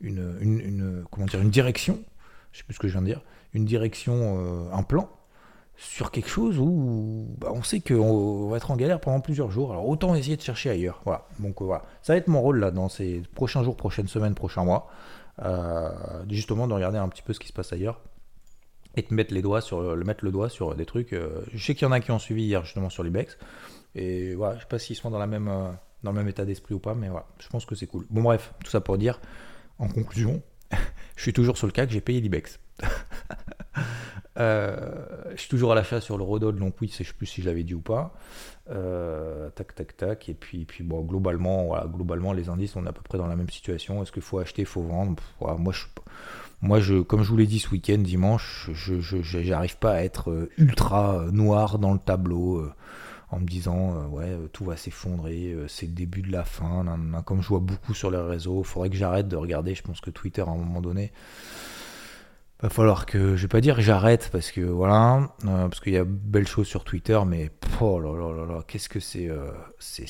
une, 0.00 0.36
une, 0.40 1.04
comment 1.10 1.26
dire 1.26 1.40
une 1.40 1.50
direction 1.50 2.00
je 2.52 2.58
sais 2.58 2.64
plus 2.64 2.74
ce 2.74 2.80
que 2.80 2.88
je 2.88 2.92
viens 2.92 3.02
de 3.02 3.06
dire 3.06 3.22
une 3.54 3.64
direction 3.64 4.70
un 4.72 4.82
plan 4.82 5.08
sur 5.78 6.10
quelque 6.10 6.28
chose 6.28 6.58
où 6.58 7.36
bah, 7.38 7.52
on 7.54 7.62
sait 7.62 7.80
qu'on 7.80 8.48
va 8.48 8.56
être 8.56 8.72
en 8.72 8.76
galère 8.76 9.00
pendant 9.00 9.20
plusieurs 9.20 9.50
jours. 9.50 9.70
Alors 9.70 9.88
autant 9.88 10.14
essayer 10.16 10.36
de 10.36 10.42
chercher 10.42 10.70
ailleurs. 10.70 11.00
Voilà. 11.04 11.26
Donc 11.38 11.62
euh, 11.62 11.64
voilà, 11.64 11.84
ça 12.02 12.12
va 12.12 12.16
être 12.16 12.26
mon 12.26 12.42
rôle 12.42 12.58
là 12.58 12.72
dans 12.72 12.88
ces 12.88 13.22
prochains 13.36 13.62
jours, 13.62 13.76
prochaines 13.76 14.08
semaines, 14.08 14.34
prochains 14.34 14.64
mois, 14.64 14.90
euh, 15.42 15.90
justement 16.28 16.66
de 16.66 16.74
regarder 16.74 16.98
un 16.98 17.08
petit 17.08 17.22
peu 17.22 17.32
ce 17.32 17.38
qui 17.38 17.46
se 17.46 17.52
passe 17.52 17.72
ailleurs 17.72 18.00
et 18.96 19.02
de 19.02 19.14
mettre 19.14 19.32
les 19.32 19.40
doigts 19.40 19.60
sur 19.60 19.94
le 19.94 20.30
doigt 20.32 20.48
sur 20.48 20.74
des 20.74 20.84
trucs. 20.84 21.12
Euh, 21.12 21.44
je 21.54 21.64
sais 21.64 21.76
qu'il 21.76 21.86
y 21.86 21.88
en 21.88 21.92
a 21.92 22.00
qui 22.00 22.10
ont 22.10 22.18
suivi 22.18 22.42
hier 22.42 22.64
justement 22.64 22.90
sur 22.90 23.04
l'Ibex 23.04 23.38
et 23.94 24.34
voilà, 24.34 24.56
je 24.56 24.62
sais 24.62 24.68
pas 24.68 24.80
s'ils 24.80 24.96
sont 24.96 25.10
dans 25.10 25.18
la 25.18 25.28
même 25.28 25.48
dans 26.02 26.10
le 26.10 26.18
même 26.18 26.28
état 26.28 26.44
d'esprit 26.44 26.74
ou 26.74 26.80
pas, 26.80 26.94
mais 26.94 27.08
voilà, 27.08 27.26
je 27.38 27.48
pense 27.48 27.64
que 27.64 27.76
c'est 27.76 27.86
cool. 27.86 28.04
Bon 28.10 28.22
bref, 28.22 28.52
tout 28.64 28.70
ça 28.70 28.80
pour 28.80 28.98
dire, 28.98 29.20
en 29.78 29.88
conclusion, 29.88 30.42
je 31.16 31.22
suis 31.22 31.32
toujours 31.32 31.56
sur 31.56 31.68
le 31.68 31.72
CAC, 31.72 31.90
j'ai 31.90 32.00
payé 32.00 32.20
l'Ibex. 32.20 32.58
Euh, 34.38 34.76
je 35.34 35.40
suis 35.40 35.48
toujours 35.48 35.72
à 35.72 35.74
l'achat 35.74 36.00
sur 36.00 36.16
le 36.16 36.24
Rodol, 36.24 36.58
donc 36.58 36.74
oui, 36.80 36.90
je 36.96 37.02
sais 37.02 37.12
plus 37.12 37.26
si 37.26 37.42
je 37.42 37.46
l'avais 37.46 37.64
dit 37.64 37.74
ou 37.74 37.80
pas. 37.80 38.14
Euh, 38.70 39.50
tac, 39.50 39.74
tac, 39.74 39.96
tac. 39.96 40.28
Et 40.28 40.34
puis, 40.34 40.66
globalement, 40.80 41.74
globalement, 41.86 42.32
les 42.32 42.48
indices, 42.48 42.76
on 42.76 42.84
est 42.84 42.88
à 42.88 42.92
peu 42.92 43.02
près 43.02 43.18
dans 43.18 43.26
la 43.26 43.36
même 43.36 43.50
situation. 43.50 44.02
Est-ce 44.02 44.12
qu'il 44.12 44.22
faut 44.22 44.38
acheter, 44.38 44.62
il 44.62 44.66
faut 44.66 44.82
vendre? 44.82 45.22
Moi, 46.60 46.80
comme 47.06 47.22
je 47.22 47.28
vous 47.28 47.36
l'ai 47.36 47.46
dit 47.46 47.58
ce 47.58 47.70
week-end, 47.70 47.98
dimanche, 47.98 48.70
je 48.72 49.50
n'arrive 49.50 49.78
pas 49.78 49.92
à 49.92 50.02
être 50.02 50.30
euh, 50.30 50.50
ultra 50.56 51.26
noir 51.32 51.78
dans 51.78 51.92
le 51.92 51.98
tableau. 51.98 52.70
en 53.30 53.40
me 53.40 53.46
disant 53.46 54.06
ouais 54.08 54.38
tout 54.54 54.64
va 54.64 54.76
s'effondrer, 54.78 55.54
c'est 55.68 55.84
le 55.84 55.92
début 55.92 56.22
de 56.22 56.32
la 56.32 56.44
fin, 56.44 56.82
comme 57.26 57.42
je 57.42 57.48
vois 57.48 57.60
beaucoup 57.60 57.92
sur 57.92 58.10
les 58.10 58.16
réseaux, 58.16 58.60
il 58.60 58.64
faudrait 58.64 58.88
que 58.88 58.96
j'arrête 58.96 59.28
de 59.28 59.36
regarder, 59.36 59.74
je 59.74 59.82
pense 59.82 60.00
que 60.00 60.08
Twitter 60.08 60.40
à 60.40 60.48
un 60.48 60.56
moment 60.56 60.80
donné, 60.80 61.12
va 62.66 62.70
falloir 62.70 63.06
que, 63.06 63.36
je 63.36 63.42
vais 63.42 63.48
pas 63.48 63.60
dire 63.60 63.80
j'arrête 63.80 64.30
parce 64.32 64.50
que 64.50 64.60
voilà, 64.60 65.30
euh, 65.44 65.68
parce 65.68 65.80
qu'il 65.80 65.92
y 65.92 65.96
a 65.96 66.04
belles 66.04 66.48
choses 66.48 66.66
sur 66.66 66.82
Twitter, 66.84 67.18
mais 67.26 67.50
oh 67.80 68.00
là 68.00 68.12
là 68.12 68.34
là 68.34 68.52
là, 68.52 68.64
qu'est-ce 68.66 68.88
que 68.88 68.98
c'est, 68.98 69.28
euh, 69.28 69.52
c'est, 69.78 70.08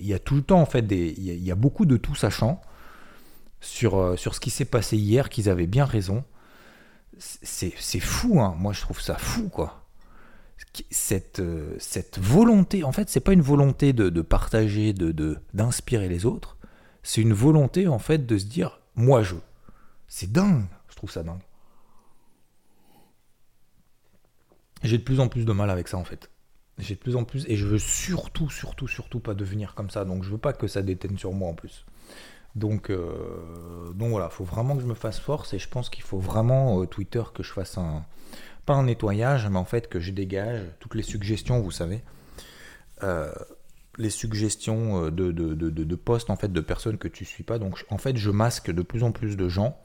il 0.00 0.06
y 0.06 0.14
a 0.14 0.18
tout 0.18 0.34
le 0.34 0.42
temps 0.42 0.60
en 0.60 0.66
fait 0.66 0.82
des, 0.82 1.14
il 1.18 1.44
y 1.44 1.50
a, 1.50 1.54
beaucoup 1.54 1.84
de 1.84 1.98
tout 1.98 2.14
sachant 2.14 2.62
sur 3.60 3.98
euh, 3.98 4.16
sur 4.16 4.34
ce 4.34 4.40
qui 4.40 4.50
s'est 4.50 4.64
passé 4.64 4.96
hier, 4.96 5.28
qu'ils 5.28 5.50
avaient 5.50 5.66
bien 5.66 5.84
raison. 5.84 6.24
C'est, 7.18 8.00
fou, 8.00 8.40
hein. 8.40 8.54
Moi, 8.58 8.72
je 8.72 8.80
trouve 8.80 8.98
ça 8.98 9.18
fou, 9.18 9.50
quoi. 9.50 9.84
Cette, 10.90 11.42
cette 11.78 12.18
volonté, 12.18 12.82
en 12.82 12.92
fait, 12.92 13.10
c'est 13.10 13.20
pas 13.20 13.34
une 13.34 13.42
volonté 13.42 13.92
de, 13.92 14.08
de 14.08 14.22
partager, 14.22 14.94
de 14.94 15.36
d'inspirer 15.52 16.08
les 16.08 16.24
autres. 16.24 16.56
C'est 17.02 17.20
une 17.20 17.34
volonté, 17.34 17.88
en 17.88 17.98
fait, 17.98 18.24
de 18.24 18.38
se 18.38 18.46
dire, 18.46 18.80
moi, 18.94 19.22
je. 19.22 19.34
C'est 20.08 20.32
dingue 20.32 20.64
trouve 21.00 21.10
ça 21.10 21.22
dingue. 21.22 21.40
J'ai 24.82 24.98
de 24.98 25.02
plus 25.02 25.18
en 25.18 25.28
plus 25.28 25.46
de 25.46 25.52
mal 25.52 25.70
avec 25.70 25.88
ça 25.88 25.96
en 25.96 26.04
fait. 26.04 26.30
J'ai 26.76 26.94
de 26.94 27.00
plus 27.00 27.16
en 27.16 27.24
plus 27.24 27.46
et 27.48 27.56
je 27.56 27.66
veux 27.66 27.78
surtout, 27.78 28.50
surtout, 28.50 28.86
surtout 28.86 29.18
pas 29.18 29.32
devenir 29.32 29.74
comme 29.74 29.88
ça. 29.88 30.04
Donc 30.04 30.24
je 30.24 30.30
veux 30.30 30.38
pas 30.38 30.52
que 30.52 30.66
ça 30.66 30.82
déteigne 30.82 31.16
sur 31.16 31.32
moi 31.32 31.48
en 31.48 31.54
plus. 31.54 31.86
Donc, 32.54 32.90
euh, 32.90 33.92
donc 33.94 34.10
voilà, 34.10 34.28
faut 34.28 34.44
vraiment 34.44 34.76
que 34.76 34.82
je 34.82 34.86
me 34.86 34.94
fasse 34.94 35.18
force 35.18 35.54
et 35.54 35.58
je 35.58 35.68
pense 35.68 35.88
qu'il 35.88 36.02
faut 36.02 36.18
vraiment 36.18 36.82
euh, 36.82 36.86
Twitter 36.86 37.22
que 37.32 37.42
je 37.42 37.52
fasse 37.52 37.78
un 37.78 38.04
pas 38.66 38.74
un 38.74 38.84
nettoyage, 38.84 39.48
mais 39.48 39.58
en 39.58 39.64
fait 39.64 39.88
que 39.88 40.00
je 40.00 40.10
dégage 40.12 40.60
toutes 40.80 40.94
les 40.94 41.02
suggestions, 41.02 41.60
vous 41.60 41.70
savez, 41.70 42.02
euh, 43.02 43.32
les 43.96 44.10
suggestions 44.10 45.06
de, 45.06 45.32
de, 45.32 45.54
de, 45.54 45.70
de, 45.70 45.94
posts 45.96 46.28
en 46.28 46.36
fait 46.36 46.52
de 46.52 46.60
personnes 46.60 46.98
que 46.98 47.08
tu 47.08 47.24
suis 47.24 47.42
pas. 47.42 47.58
Donc 47.58 47.82
en 47.88 47.96
fait, 47.96 48.18
je 48.18 48.30
masque 48.30 48.70
de 48.70 48.82
plus 48.82 49.02
en 49.02 49.12
plus 49.12 49.36
de 49.36 49.48
gens 49.48 49.78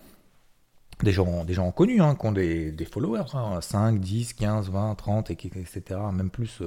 des 1.03 1.11
gens, 1.11 1.43
des 1.45 1.55
connus, 1.75 2.01
hein, 2.01 2.15
qui 2.15 2.25
ont 2.25 2.31
des, 2.31 2.87
followers, 2.89 3.25
5, 3.61 3.99
10, 3.99 4.33
15, 4.33 4.69
20, 4.69 4.95
30, 4.95 5.31
etc., 5.31 5.81
même 6.13 6.29
plus 6.29 6.61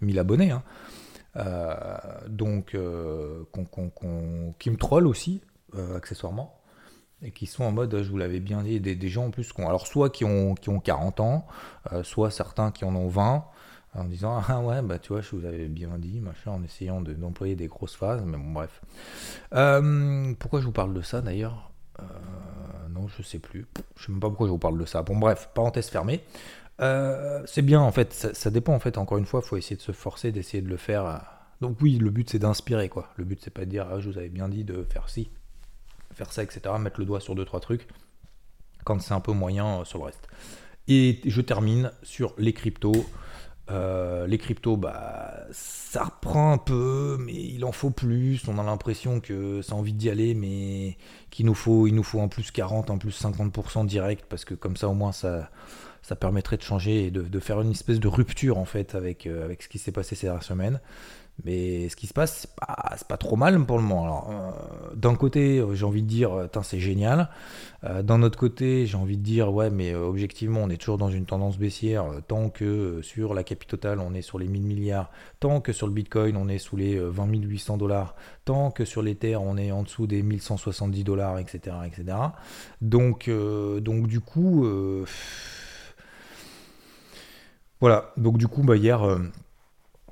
1000 0.00 0.18
euh, 0.18 0.20
abonnés. 0.20 0.50
Hein. 0.50 0.62
Euh, 1.36 1.96
donc, 2.28 2.74
euh, 2.74 3.44
qui 4.58 4.70
me 4.70 4.76
troll 4.76 5.06
aussi, 5.06 5.40
accessoirement. 5.96 6.60
et 7.22 7.30
qui 7.30 7.46
sont 7.46 7.64
en 7.64 7.72
mode, 7.72 8.02
je 8.02 8.10
vous 8.10 8.18
l'avais 8.18 8.40
bien 8.40 8.62
dit, 8.62 8.80
des, 8.80 9.08
gens 9.08 9.26
en 9.26 9.30
plus, 9.30 9.52
alors 9.58 9.86
soit 9.86 10.10
qui 10.10 10.24
ont, 10.24 10.54
qui 10.54 10.68
ont 10.68 10.80
40 10.80 11.20
ans, 11.20 11.46
soit 12.02 12.30
certains 12.30 12.70
qui 12.70 12.84
en 12.84 12.94
ont 12.94 13.08
20, 13.08 13.44
en 13.92 14.04
disant 14.04 14.40
ah 14.48 14.60
ouais 14.60 14.82
bah 14.82 15.00
tu 15.00 15.12
vois 15.12 15.20
je 15.20 15.34
vous 15.34 15.44
avais 15.44 15.66
bien 15.66 15.98
dit 15.98 16.20
machin 16.20 16.52
en 16.52 16.62
essayant 16.62 17.00
d'employer 17.00 17.56
des 17.56 17.66
grosses 17.66 17.96
phases 17.96 18.22
mais 18.24 18.38
bon 18.38 18.52
bref 18.52 18.80
pourquoi 20.38 20.60
je 20.60 20.66
vous 20.66 20.70
parle 20.70 20.94
de 20.94 21.02
ça 21.02 21.20
d'ailleurs? 21.20 21.69
Non 22.90 23.06
je 23.08 23.22
sais 23.22 23.38
plus 23.38 23.66
je 23.96 24.06
sais 24.06 24.12
même 24.12 24.20
pas 24.20 24.28
pourquoi 24.28 24.46
je 24.46 24.52
vous 24.52 24.58
parle 24.58 24.78
de 24.78 24.84
ça 24.84 25.02
bon 25.02 25.16
bref 25.16 25.50
parenthèse 25.54 25.88
fermée 25.88 26.24
euh, 26.80 27.42
c'est 27.46 27.62
bien 27.62 27.80
en 27.80 27.92
fait, 27.92 28.12
ça, 28.12 28.50
dépend 28.50 28.74
en 28.74 28.78
fait, 28.78 28.96
encore 28.98 29.18
une 29.18 29.26
fois, 29.26 29.40
il 29.44 29.48
faut 29.48 29.56
essayer 29.56 29.76
de 29.76 29.82
se 29.82 29.92
forcer, 29.92 30.32
d'essayer 30.32 30.62
de 30.62 30.68
le 30.68 30.76
faire. 30.76 31.04
Euh. 31.04 31.16
Donc 31.60 31.76
oui, 31.82 31.98
le 31.98 32.10
but 32.10 32.30
c'est 32.30 32.38
d'inspirer 32.38 32.88
quoi. 32.88 33.10
Le 33.16 33.24
but 33.24 33.38
c'est 33.42 33.52
pas 33.52 33.66
de 33.66 33.70
dire 33.70 33.86
ah, 33.90 34.00
je 34.00 34.08
vous 34.08 34.16
avais 34.16 34.30
bien 34.30 34.48
dit 34.48 34.64
de 34.64 34.82
faire 34.84 35.08
ci, 35.10 35.30
faire 36.14 36.32
ça, 36.32 36.42
etc. 36.42 36.60
Mettre 36.78 37.00
le 37.00 37.06
doigt 37.06 37.20
sur 37.20 37.34
deux 37.34 37.44
trois 37.44 37.60
trucs 37.60 37.86
quand 38.84 38.98
c'est 39.02 39.12
un 39.12 39.20
peu 39.20 39.32
moyen 39.32 39.80
euh, 39.80 39.84
sur 39.84 39.98
le 39.98 40.04
reste. 40.04 40.26
Et 40.88 41.20
je 41.26 41.40
termine 41.42 41.92
sur 42.02 42.34
les 42.38 42.54
cryptos. 42.54 43.04
Les 44.26 44.38
cryptos, 44.38 44.76
bah, 44.76 45.34
ça 45.50 46.04
reprend 46.04 46.52
un 46.52 46.58
peu, 46.58 47.16
mais 47.20 47.34
il 47.34 47.64
en 47.64 47.72
faut 47.72 47.90
plus. 47.90 48.42
On 48.48 48.58
a 48.58 48.62
l'impression 48.62 49.20
que 49.20 49.62
ça 49.62 49.74
a 49.74 49.76
envie 49.76 49.92
d'y 49.92 50.08
aller, 50.08 50.34
mais 50.34 50.96
qu'il 51.30 51.46
nous 51.46 51.54
faut, 51.54 51.86
il 51.86 51.94
nous 51.94 52.02
faut 52.02 52.20
un 52.20 52.28
plus 52.28 52.50
40, 52.50 52.90
un 52.90 52.98
plus 52.98 53.20
50% 53.20 53.86
direct, 53.86 54.24
parce 54.28 54.44
que 54.44 54.54
comme 54.54 54.76
ça 54.76 54.88
au 54.88 54.94
moins 54.94 55.12
ça, 55.12 55.50
ça 56.02 56.16
permettrait 56.16 56.56
de 56.56 56.62
changer 56.62 57.06
et 57.06 57.10
de, 57.10 57.40
faire 57.40 57.60
une 57.60 57.72
espèce 57.72 58.00
de 58.00 58.08
rupture 58.08 58.58
en 58.58 58.64
fait 58.64 58.94
avec, 58.94 59.26
euh, 59.26 59.44
avec 59.44 59.62
ce 59.62 59.68
qui 59.68 59.78
s'est 59.78 59.92
passé 59.92 60.14
ces 60.14 60.26
dernières 60.26 60.42
semaines. 60.42 60.80
Mais 61.44 61.88
ce 61.88 61.96
qui 61.96 62.06
se 62.06 62.12
passe, 62.12 62.48
c'est 62.96 63.08
pas, 63.08 63.16
trop 63.16 63.36
mal 63.36 63.64
pour 63.64 63.78
le 63.78 63.82
moment. 63.82 64.28
Euh, 64.30 64.94
d'un 64.94 65.14
côté, 65.14 65.58
euh, 65.58 65.74
j'ai 65.74 65.84
envie 65.84 66.02
de 66.02 66.08
dire, 66.08 66.48
c'est 66.62 66.80
génial. 66.80 67.28
d'un 67.82 68.22
autre 68.22 68.38
côté, 68.38 68.86
j'ai 68.86 68.96
envie 68.96 69.16
de 69.16 69.22
dire, 69.22 69.52
ouais, 69.52 69.70
mais 69.70 69.94
objectivement, 69.94 70.60
on 70.62 70.70
est 70.70 70.76
toujours 70.76 70.98
dans 70.98 71.08
une 71.08 71.24
tendance 71.24 71.58
baissière. 71.58 72.04
tant 72.28 72.50
que 72.50 73.00
sur 73.02 73.34
la 73.34 73.42
capitale, 73.44 74.00
on 74.00 74.14
est 74.14 74.22
sur 74.22 74.38
les 74.38 74.48
1000 74.48 74.66
milliards. 74.66 75.10
Tant 75.40 75.60
que 75.60 75.72
sur 75.72 75.86
le 75.86 75.92
Bitcoin, 75.92 76.36
on 76.36 76.48
est 76.48 76.58
sous 76.58 76.76
les 76.76 76.98
20 76.98 77.26
800 77.26 77.76
dollars. 77.78 78.14
Tant 78.44 78.70
que 78.70 78.84
sur 78.84 79.02
l'Ether, 79.02 79.36
on 79.36 79.56
est 79.56 79.72
en 79.72 79.82
dessous 79.82 80.06
des 80.06 80.22
1170 80.22 81.04
dollars, 81.04 81.38
etc., 81.38 81.76
etc. 81.86 82.16
Donc, 82.80 83.30
donc 83.30 84.06
du 84.06 84.20
coup 84.20 84.66
voilà, 87.80 88.12
donc 88.18 88.36
du 88.36 88.46
coup, 88.46 88.62
bah, 88.62 88.76
hier, 88.76 89.02
euh, 89.02 89.18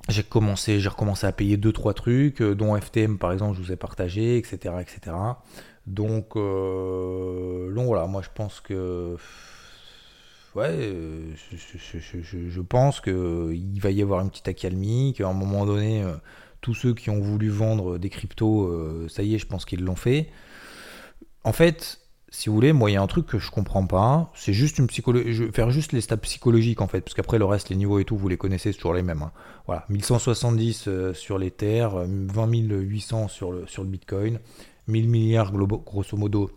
j'ai 0.09 0.23
commencé, 0.23 0.79
j'ai 0.79 0.89
recommencé 0.89 1.27
à 1.27 1.31
payer 1.31 1.57
2-3 1.57 1.93
trucs, 1.93 2.41
euh, 2.41 2.55
dont 2.55 2.79
FTM 2.79 3.17
par 3.17 3.31
exemple, 3.31 3.57
je 3.57 3.61
vous 3.61 3.71
ai 3.71 3.75
partagé, 3.75 4.37
etc. 4.37 4.75
etc. 4.81 5.15
Donc, 5.87 6.35
euh, 6.35 7.73
donc 7.73 7.85
voilà, 7.85 8.07
moi 8.07 8.21
je 8.21 8.29
pense 8.33 8.59
que. 8.59 9.15
Ouais, 10.55 10.75
je, 11.45 11.99
je 12.49 12.61
pense 12.61 13.01
qu'il 13.01 13.79
va 13.81 13.91
y 13.91 14.01
avoir 14.01 14.21
une 14.21 14.29
petite 14.29 14.47
accalmie, 14.47 15.13
qu'à 15.15 15.27
un 15.27 15.33
moment 15.33 15.65
donné, 15.65 16.03
tous 16.59 16.73
ceux 16.73 16.95
qui 16.95 17.11
ont 17.11 17.19
voulu 17.19 17.49
vendre 17.49 17.99
des 17.99 18.09
cryptos, 18.09 19.07
ça 19.09 19.21
y 19.21 19.35
est, 19.35 19.37
je 19.37 19.45
pense 19.45 19.63
qu'ils 19.63 19.83
l'ont 19.83 19.95
fait. 19.95 20.27
En 21.43 21.53
fait, 21.53 21.98
si 22.31 22.49
vous 22.49 22.55
voulez, 22.55 22.73
moi, 22.73 22.91
il 22.91 22.93
y 22.93 22.97
a 22.97 23.01
un 23.01 23.07
truc 23.07 23.25
que 23.25 23.39
je 23.39 23.49
comprends 23.49 23.85
pas. 23.85 24.31
C'est 24.35 24.53
juste 24.53 24.77
une 24.77 24.87
psychologie. 24.87 25.33
Je 25.33 25.45
vais 25.45 25.51
faire 25.51 25.71
juste 25.71 25.93
les 25.93 26.01
stats 26.01 26.17
psychologiques, 26.17 26.81
en 26.81 26.87
fait. 26.87 27.01
Parce 27.01 27.13
qu'après, 27.13 27.39
le 27.39 27.45
reste, 27.45 27.69
les 27.69 27.75
niveaux 27.75 27.99
et 27.99 28.05
tout, 28.05 28.17
vous 28.17 28.29
les 28.29 28.37
connaissez, 28.37 28.71
c'est 28.71 28.77
toujours 28.77 28.93
les 28.93 29.03
mêmes. 29.03 29.23
Hein. 29.23 29.31
Voilà. 29.65 29.85
1170 29.89 30.85
euh, 30.87 31.13
sur 31.13 31.37
l'Ether, 31.37 31.87
20 31.91 32.47
800 32.47 33.27
sur 33.27 33.51
le, 33.51 33.65
Bitcoin, 33.83 34.39
1000 34.87 35.09
milliards, 35.09 35.51
grosso 35.51 36.17
modo, 36.17 36.51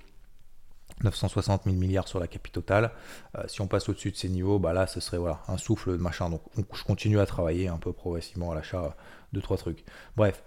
960 1.04 1.64
000 1.64 1.76
milliards 1.76 2.08
sur 2.08 2.20
la 2.20 2.26
capitale 2.26 2.52
totale. 2.52 2.90
Euh, 3.38 3.44
si 3.46 3.60
on 3.60 3.66
passe 3.66 3.88
au-dessus 3.88 4.10
de 4.10 4.16
ces 4.16 4.28
niveaux, 4.28 4.58
bah 4.58 4.72
là, 4.72 4.86
ce 4.86 5.00
serait 5.00 5.18
voilà, 5.18 5.42
un 5.48 5.56
souffle 5.56 5.92
de 5.92 5.96
machin. 5.96 6.28
Donc, 6.28 6.42
je 6.74 6.84
continue 6.84 7.18
à 7.18 7.26
travailler 7.26 7.68
un 7.68 7.78
peu 7.78 7.92
progressivement 7.92 8.52
à 8.52 8.54
l'achat 8.54 8.94
de 9.32 9.40
trois 9.40 9.56
trucs. 9.56 9.84
Bref, 10.16 10.42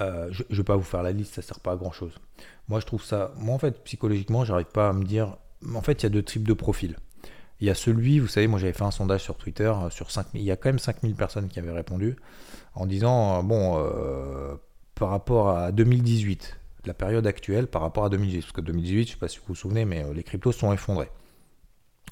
euh, 0.00 0.28
je 0.30 0.44
ne 0.48 0.56
vais 0.56 0.64
pas 0.64 0.76
vous 0.76 0.82
faire 0.82 1.02
la 1.02 1.12
liste, 1.12 1.34
ça 1.34 1.42
sert 1.42 1.60
pas 1.60 1.72
à 1.72 1.76
grand 1.76 1.92
chose. 1.92 2.12
Moi, 2.68 2.80
je 2.80 2.86
trouve 2.86 3.02
ça. 3.02 3.32
Moi, 3.36 3.54
en 3.54 3.58
fait, 3.58 3.82
psychologiquement, 3.84 4.44
j'arrive 4.44 4.66
pas 4.66 4.88
à 4.88 4.92
me 4.92 5.04
dire. 5.04 5.36
En 5.74 5.82
fait, 5.82 6.02
il 6.02 6.04
y 6.04 6.06
a 6.06 6.10
deux 6.10 6.22
types 6.22 6.46
de 6.46 6.52
profils. 6.52 6.96
Il 7.60 7.66
y 7.66 7.70
a 7.70 7.74
celui, 7.74 8.20
vous 8.20 8.28
savez, 8.28 8.46
moi 8.46 8.60
j'avais 8.60 8.72
fait 8.72 8.84
un 8.84 8.92
sondage 8.92 9.22
sur 9.22 9.36
Twitter, 9.36 9.64
euh, 9.64 9.90
sur 9.90 10.12
5000, 10.12 10.40
il 10.40 10.44
y 10.44 10.52
a 10.52 10.56
quand 10.56 10.68
même 10.68 10.78
5000 10.78 11.16
personnes 11.16 11.48
qui 11.48 11.58
avaient 11.58 11.72
répondu 11.72 12.14
en 12.76 12.86
disant, 12.86 13.38
euh, 13.38 13.42
bon, 13.42 14.58
par 14.94 15.08
rapport 15.08 15.50
à 15.50 15.72
2018, 15.72 16.56
la 16.84 16.94
période 16.94 17.26
actuelle 17.26 17.66
par 17.66 17.82
rapport 17.82 18.04
à 18.04 18.10
2018, 18.10 18.40
parce 18.42 18.52
que 18.52 18.60
2018, 18.60 19.06
je 19.06 19.12
sais 19.12 19.18
pas 19.18 19.26
si 19.26 19.38
vous 19.38 19.44
vous 19.48 19.54
souvenez, 19.56 19.84
mais 19.84 20.04
les 20.14 20.22
cryptos 20.22 20.52
sont 20.52 20.72
effondrés. 20.72 21.10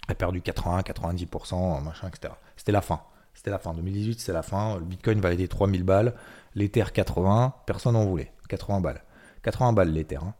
a 0.08 0.14
perdu 0.16 0.40
80, 0.40 0.80
90%, 0.80 1.82
machin, 1.82 2.08
etc. 2.08 2.34
C'était 2.56 2.72
la 2.72 2.80
fin. 2.80 3.00
C'était 3.34 3.50
la 3.50 3.58
fin. 3.58 3.74
2018, 3.74 4.18
c'est 4.18 4.32
la 4.32 4.42
fin. 4.42 4.78
Le 4.78 4.84
Bitcoin 4.84 5.20
valait 5.20 5.46
3000 5.46 5.84
balles. 5.84 6.14
L'Ether 6.54 6.84
80, 6.92 7.54
personne 7.66 7.92
n'en 7.92 8.04
voulait. 8.04 8.32
80 8.48 8.80
balles. 8.80 9.02
80 9.46 9.72
balles 9.72 9.92
l'Ether. 9.92 10.16
Hein. 10.16 10.34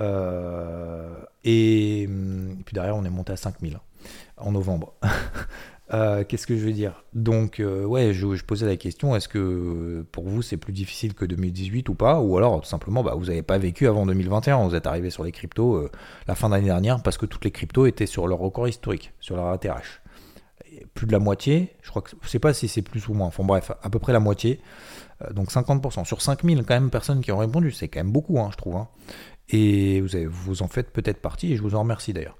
Euh, 0.00 1.14
et, 1.44 2.08
puis 2.64 2.74
derrière, 2.74 2.96
on 2.96 3.04
est 3.04 3.10
monté 3.10 3.32
à 3.32 3.36
5000 3.36 3.74
hein, 3.74 3.80
en 4.36 4.52
novembre. 4.52 4.94
Euh, 5.92 6.22
qu'est-ce 6.22 6.46
que 6.46 6.56
je 6.56 6.64
veux 6.64 6.72
dire? 6.72 7.02
Donc, 7.14 7.58
euh, 7.58 7.84
ouais, 7.84 8.12
je, 8.12 8.44
posais 8.44 8.64
la 8.64 8.76
question 8.76 9.16
est-ce 9.16 9.26
que 9.26 10.06
pour 10.12 10.28
vous 10.28 10.40
c'est 10.40 10.56
plus 10.56 10.72
difficile 10.72 11.14
que 11.14 11.24
2018 11.24 11.88
ou 11.88 11.94
pas? 11.94 12.20
Ou 12.20 12.36
alors, 12.36 12.60
tout 12.60 12.68
simplement, 12.68 13.02
bah, 13.02 13.14
vous 13.16 13.24
n'avez 13.24 13.42
pas 13.42 13.58
vécu 13.58 13.88
avant 13.88 14.06
2021. 14.06 14.68
Vous 14.68 14.76
êtes 14.76 14.86
arrivé 14.86 15.10
sur 15.10 15.24
les 15.24 15.32
cryptos 15.32 15.90
la 16.28 16.36
fin 16.36 16.50
d'année 16.50 16.66
dernière 16.66 17.02
parce 17.02 17.18
que 17.18 17.26
toutes 17.26 17.44
les 17.44 17.50
cryptos 17.50 17.86
étaient 17.86 18.06
sur 18.06 18.28
leur 18.28 18.38
record 18.38 18.68
historique, 18.68 19.12
sur 19.18 19.34
leur 19.34 19.48
ATH 19.48 20.00
plus 20.94 21.06
de 21.06 21.12
la 21.12 21.18
moitié, 21.18 21.74
je 21.82 21.90
crois 21.90 22.02
que 22.02 22.10
je 22.22 22.28
sais 22.28 22.38
pas 22.38 22.54
si 22.54 22.68
c'est 22.68 22.82
plus 22.82 23.08
ou 23.08 23.14
moins, 23.14 23.26
enfin 23.26 23.44
bref, 23.44 23.72
à 23.82 23.90
peu 23.90 23.98
près 23.98 24.12
la 24.12 24.20
moitié, 24.20 24.60
donc 25.32 25.50
50%. 25.50 26.04
Sur 26.04 26.22
5000 26.22 26.64
quand 26.64 26.74
même 26.74 26.90
personnes 26.90 27.20
qui 27.20 27.32
ont 27.32 27.38
répondu, 27.38 27.72
c'est 27.72 27.88
quand 27.88 28.00
même 28.00 28.12
beaucoup, 28.12 28.40
hein, 28.40 28.48
je 28.52 28.56
trouve. 28.56 28.76
Hein. 28.76 28.88
Et 29.48 30.00
vous, 30.00 30.30
vous 30.30 30.62
en 30.62 30.68
faites 30.68 30.90
peut-être 30.92 31.20
partie, 31.20 31.52
et 31.52 31.56
je 31.56 31.62
vous 31.62 31.74
en 31.74 31.80
remercie 31.80 32.12
d'ailleurs. 32.12 32.36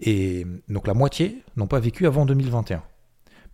Et 0.00 0.46
donc 0.68 0.86
la 0.86 0.94
moitié 0.94 1.42
n'ont 1.56 1.66
pas 1.66 1.80
vécu 1.80 2.06
avant 2.06 2.26
2021. 2.26 2.82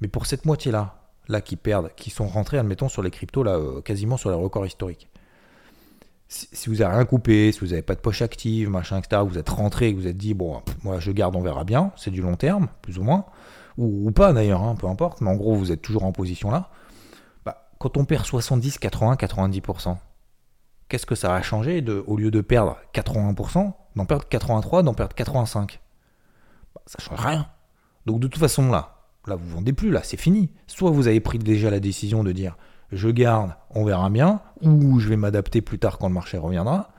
Mais 0.01 0.09
pour 0.09 0.27
cette 0.27 0.45
moitié-là, 0.45 1.11
là 1.29 1.41
qui 1.41 1.57
perdent, 1.57 1.91
qui 1.97 2.11
sont 2.11 2.27
rentrés, 2.27 2.59
admettons, 2.59 2.89
sur 2.89 3.03
les 3.03 3.11
cryptos, 3.11 3.43
là, 3.43 3.57
euh, 3.57 3.81
quasiment 3.81 4.17
sur 4.17 4.31
les 4.31 4.37
records 4.37 4.67
historiques. 4.67 5.09
Si, 6.29 6.69
vous 6.69 6.77
n'avez 6.77 6.97
rien 6.97 7.05
coupé, 7.05 7.53
si 7.53 7.61
vous 7.61 7.69
n'avez 7.69 7.83
pas 7.83 7.95
de 7.95 8.01
poche 8.01 8.21
active, 8.21 8.69
machin, 8.69 8.99
etc., 8.99 9.23
vous 9.25 9.39
êtes 9.39 9.49
rentré, 9.49 9.93
vous 9.93 10.09
êtes 10.09 10.17
dit, 10.17 10.35
bon, 10.35 10.61
moi 10.83 10.99
je 10.99 11.13
garde, 11.13 11.37
on 11.37 11.41
verra 11.41 11.63
bien, 11.63 11.93
c'est 11.97 12.11
du 12.11 12.21
long 12.21 12.35
terme, 12.35 12.67
plus 12.83 12.99
ou 12.99 13.05
moins 13.05 13.27
ou, 13.79 14.11
pas 14.11 14.33
d'ailleurs, 14.33 14.63
hein, 14.63 14.75
peu 14.75 14.87
importe, 14.87 15.21
mais 15.21 15.31
en 15.31 15.37
gros, 15.37 15.55
vous 15.55 15.73
êtes 15.73 15.83
toujours 15.83 16.05
en 16.05 16.13
position 16.13 16.51
là. 16.51 16.71
Quand 17.79 17.97
on 17.97 18.05
perd 18.05 18.25
70, 18.25 18.79
80, 18.79 19.15
90%, 19.15 19.97
qu'est-ce 20.89 21.07
que 21.07 21.15
ça 21.15 21.29
va 21.29 21.43
changer 21.43 21.83
de, 21.83 22.03
au 22.07 22.17
lieu 22.17 22.31
de 22.31 22.41
perdre 22.41 22.79
80%, 22.95 23.73
d'en 23.97 24.05
perdre 24.05 24.27
83, 24.29 24.83
d'en 24.83 24.95
perdre 24.95 25.15
85 25.15 25.81
bah, 26.75 26.83
Ça 26.87 26.99
change 27.03 27.21
rien. 27.21 27.47
Donc 28.07 28.21
de 28.21 28.29
toute 28.29 28.41
façon, 28.41 28.71
là, 28.71 29.05
là, 29.27 29.37
vous 29.37 29.49
vendez 29.49 29.73
plus, 29.73 29.91
là, 29.91 30.03
c'est 30.03 30.17
fini. 30.17 30.51
Soit 30.67 30.91
vous 30.91 31.09
avez 31.09 31.21
pris 31.21 31.39
déjà 31.39 31.71
la 31.71 31.81
décision 31.81 32.25
de 32.25 32.33
dire 32.33 32.57
je 32.93 33.09
garde, 33.09 33.53
on 33.71 33.85
verra 33.85 34.11
bien, 34.11 34.41
ou 34.63 35.01
je 35.01 35.09
vais 35.09 35.17
m'adapter 35.17 35.61
plus 35.61 35.79
tard 35.79 35.99
quand 35.99 36.09
le 36.09 36.15
marché 36.15 36.39
reviendra, 36.39 36.91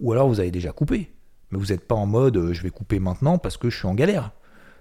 ou 0.00 0.12
alors 0.12 0.26
vous 0.28 0.40
avez 0.40 0.50
déjà 0.50 0.72
coupé. 0.72 1.12
Mais 1.50 1.58
vous 1.58 1.66
n'êtes 1.66 1.86
pas 1.86 1.94
en 1.94 2.06
mode 2.06 2.36
euh, 2.36 2.52
je 2.52 2.62
vais 2.62 2.70
couper 2.70 2.98
maintenant 2.98 3.38
parce 3.38 3.56
que 3.56 3.70
je 3.70 3.76
suis 3.76 3.86
en 3.86 3.94
galère 3.94 4.32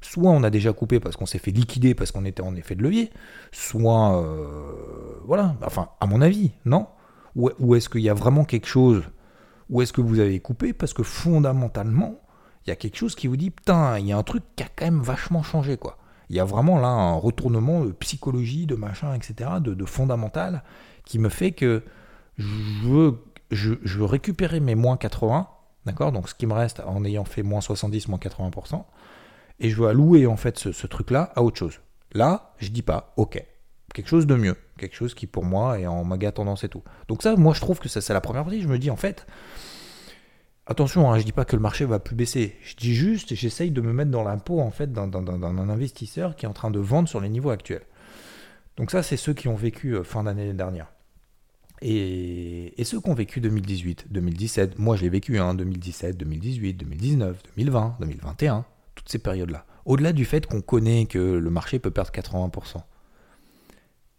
soit 0.03 0.29
on 0.29 0.43
a 0.43 0.49
déjà 0.49 0.73
coupé 0.73 0.99
parce 0.99 1.15
qu'on 1.15 1.25
s'est 1.25 1.39
fait 1.39 1.51
liquider 1.51 1.95
parce 1.95 2.11
qu'on 2.11 2.25
était 2.25 2.43
en 2.43 2.55
effet 2.55 2.75
de 2.75 2.83
levier, 2.83 3.11
soit 3.51 4.21
euh, 4.21 5.19
voilà, 5.25 5.55
enfin 5.65 5.89
à 5.99 6.05
mon 6.05 6.21
avis, 6.21 6.51
non? 6.65 6.87
Ou, 7.35 7.73
est-ce 7.73 7.89
qu'il 7.89 8.01
y 8.01 8.09
a 8.09 8.13
vraiment 8.13 8.45
quelque 8.45 8.67
chose 8.67 9.01
Ou 9.71 9.81
est-ce 9.81 9.91
que 9.91 10.01
vous 10.01 10.19
avez 10.19 10.39
coupé 10.39 10.71
parce 10.71 10.93
que 10.93 11.01
fondamentalement, 11.01 12.21
il 12.63 12.69
y 12.69 12.71
a 12.71 12.75
quelque 12.75 12.95
chose 12.95 13.15
qui 13.15 13.25
vous 13.25 13.37
dit 13.37 13.49
putain, 13.49 13.97
il 13.97 14.05
y 14.05 14.11
a 14.11 14.17
un 14.17 14.23
truc 14.23 14.43
qui 14.55 14.61
a 14.61 14.67
quand 14.75 14.85
même 14.85 15.01
vachement 15.01 15.41
changé 15.41 15.77
quoi. 15.77 15.97
Il 16.29 16.35
y 16.35 16.39
a 16.39 16.45
vraiment 16.45 16.79
là 16.79 16.89
un 16.89 17.15
retournement 17.15 17.83
de 17.83 17.91
psychologie, 17.91 18.65
de 18.65 18.75
machin, 18.75 19.13
etc., 19.13 19.49
de, 19.59 19.85
fondamental, 19.85 20.63
qui 21.05 21.19
me 21.19 21.29
fait 21.29 21.51
que 21.51 21.83
je 22.37 22.87
veux, 22.87 23.23
je, 23.51 23.73
je 23.83 23.99
veux 23.99 24.05
récupérer 24.05 24.59
mes 24.59 24.75
moins 24.75 24.97
80, 24.97 25.47
d'accord? 25.85 26.11
Donc 26.11 26.29
ce 26.29 26.35
qui 26.35 26.45
me 26.45 26.53
reste 26.53 26.81
en 26.85 27.03
ayant 27.03 27.25
fait 27.25 27.43
moins 27.43 27.61
70, 27.61 28.07
moins 28.07 28.19
80%, 28.19 28.83
et 29.63 29.69
je 29.69 29.75
veux 29.77 29.87
allouer 29.87 30.27
en 30.27 30.37
fait 30.37 30.59
ce, 30.59 30.87
truc-là 30.87 31.31
à 31.35 31.41
autre 31.41 31.57
chose. 31.57 31.79
Là, 32.11 32.53
je 32.59 32.69
dis 32.69 32.83
pas, 32.83 33.13
ok, 33.17 33.43
quelque 33.93 34.07
chose 34.07 34.27
de 34.27 34.35
mieux, 34.35 34.55
quelque 34.77 34.95
chose 34.95 35.15
qui 35.15 35.25
pour 35.25 35.45
moi 35.45 35.79
est 35.79 35.87
en 35.87 36.03
maga 36.03 36.31
tendance 36.31 36.63
et 36.63 36.69
tout. 36.69 36.83
Donc 37.07 37.23
ça, 37.23 37.35
moi 37.35 37.53
je 37.53 37.61
trouve 37.61 37.79
que 37.79 37.89
ça 37.89 38.01
c'est 38.01 38.13
la 38.13 38.21
première 38.21 38.43
partie. 38.43 38.61
Je 38.61 38.67
me 38.67 38.77
dis 38.77 38.91
en 38.91 38.97
fait, 38.97 39.25
attention, 40.67 41.09
hein, 41.09 41.17
je 41.17 41.23
dis 41.23 41.31
pas 41.31 41.45
que 41.45 41.55
le 41.55 41.61
marché 41.61 41.85
va 41.85 41.99
plus 41.99 42.15
baisser. 42.15 42.55
Je 42.61 42.75
dis 42.75 42.93
juste, 42.93 43.33
j'essaye 43.33 43.71
de 43.71 43.81
me 43.81 43.93
mettre 43.93 44.11
dans 44.11 44.23
l'impôt 44.23 44.59
en 44.59 44.69
fait 44.69 44.91
d'un 44.91 45.69
investisseur 45.69 46.35
qui 46.35 46.45
est 46.45 46.49
en 46.49 46.53
train 46.53 46.69
de 46.69 46.79
vendre 46.79 47.07
sur 47.07 47.21
les 47.21 47.29
niveaux 47.29 47.49
actuels. 47.49 47.85
Donc 48.75 48.91
ça, 48.91 49.01
c'est 49.01 49.17
ceux 49.17 49.33
qui 49.33 49.47
ont 49.47 49.55
vécu 49.55 49.95
euh, 49.95 50.03
fin 50.03 50.23
d'année 50.23 50.51
dernière. 50.51 50.91
Et, 51.81 52.73
ceux 52.83 52.99
qui 53.01 53.09
ont 53.09 53.13
vécu 53.13 53.39
2018, 53.41 54.07
2017, 54.09 54.79
moi 54.79 54.95
je 54.95 55.03
l'ai 55.03 55.09
vécu, 55.09 55.37
hein, 55.37 55.53
2017, 55.53 56.17
2018, 56.17 56.73
2019, 56.73 57.43
2020, 57.55 57.97
2021, 57.99 58.65
toutes 59.03 59.11
ces 59.11 59.19
périodes-là. 59.19 59.65
Au-delà 59.85 60.13
du 60.13 60.25
fait 60.25 60.45
qu'on 60.45 60.61
connaît 60.61 61.05
que 61.05 61.19
le 61.19 61.49
marché 61.49 61.79
peut 61.79 61.91
perdre 61.91 62.11
80%, 62.11 62.83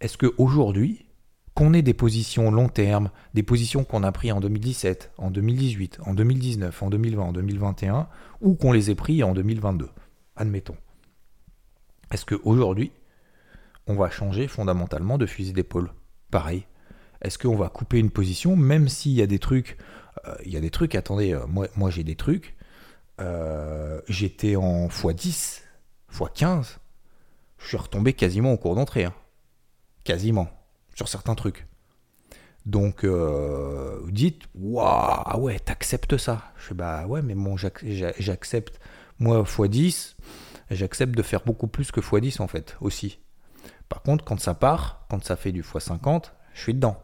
est-ce 0.00 0.18
qu'aujourd'hui, 0.18 1.06
qu'on 1.54 1.72
ait 1.72 1.82
des 1.82 1.94
positions 1.94 2.50
long 2.50 2.68
terme, 2.68 3.10
des 3.32 3.42
positions 3.42 3.84
qu'on 3.84 4.02
a 4.02 4.12
prises 4.12 4.32
en 4.32 4.40
2017, 4.40 5.12
en 5.18 5.30
2018, 5.30 6.00
en 6.04 6.14
2019, 6.14 6.82
en 6.82 6.90
2020, 6.90 7.22
en 7.22 7.32
2021, 7.32 8.08
ou 8.40 8.54
qu'on 8.54 8.72
les 8.72 8.90
ait 8.90 8.94
pris 8.94 9.22
en 9.22 9.32
2022, 9.34 9.88
admettons, 10.36 10.76
est-ce 12.10 12.26
qu'aujourd'hui, 12.26 12.92
on 13.86 13.94
va 13.94 14.10
changer 14.10 14.48
fondamentalement 14.48 15.16
de 15.16 15.26
fusil 15.26 15.52
d'épaule? 15.52 15.90
Pareil. 16.30 16.66
Est-ce 17.22 17.38
qu'on 17.38 17.56
va 17.56 17.68
couper 17.68 17.98
une 17.98 18.10
position, 18.10 18.56
même 18.56 18.88
s'il 18.88 19.12
y 19.12 19.22
a 19.22 19.26
des 19.26 19.38
trucs, 19.38 19.78
euh, 20.26 20.34
il 20.44 20.52
y 20.52 20.56
a 20.56 20.60
des 20.60 20.70
trucs, 20.70 20.94
attendez, 20.94 21.32
euh, 21.32 21.46
moi 21.46 21.90
j'ai 21.90 22.04
des 22.04 22.16
trucs, 22.16 22.53
euh, 23.20 24.00
j'étais 24.08 24.56
en 24.56 24.88
x10, 24.88 25.60
x15, 26.12 26.78
je 27.58 27.68
suis 27.68 27.76
retombé 27.76 28.12
quasiment 28.12 28.52
au 28.52 28.56
cours 28.56 28.74
d'entrée. 28.74 29.04
Hein. 29.04 29.14
Quasiment. 30.04 30.48
Sur 30.94 31.08
certains 31.08 31.34
trucs. 31.34 31.66
Donc, 32.66 33.04
vous 33.04 34.10
dites, 34.10 34.42
waouh, 34.54 34.84
ah 34.86 35.38
ouais, 35.38 35.58
t'acceptes 35.58 36.16
ça. 36.16 36.52
Je 36.56 36.68
fais, 36.68 36.74
bah 36.74 37.06
ouais, 37.06 37.20
mais 37.20 37.34
bon, 37.34 37.56
j'accepte. 37.56 38.80
Moi, 39.18 39.42
x10, 39.42 40.14
j'accepte 40.70 41.14
de 41.14 41.22
faire 41.22 41.42
beaucoup 41.44 41.66
plus 41.66 41.90
que 41.90 42.00
x10 42.00 42.40
en 42.40 42.46
fait, 42.46 42.76
aussi. 42.80 43.18
Par 43.88 44.02
contre, 44.02 44.24
quand 44.24 44.40
ça 44.40 44.54
part, 44.54 45.06
quand 45.08 45.22
ça 45.24 45.36
fait 45.36 45.52
du 45.52 45.62
x50, 45.62 46.32
je 46.54 46.60
suis 46.60 46.74
dedans. 46.74 47.02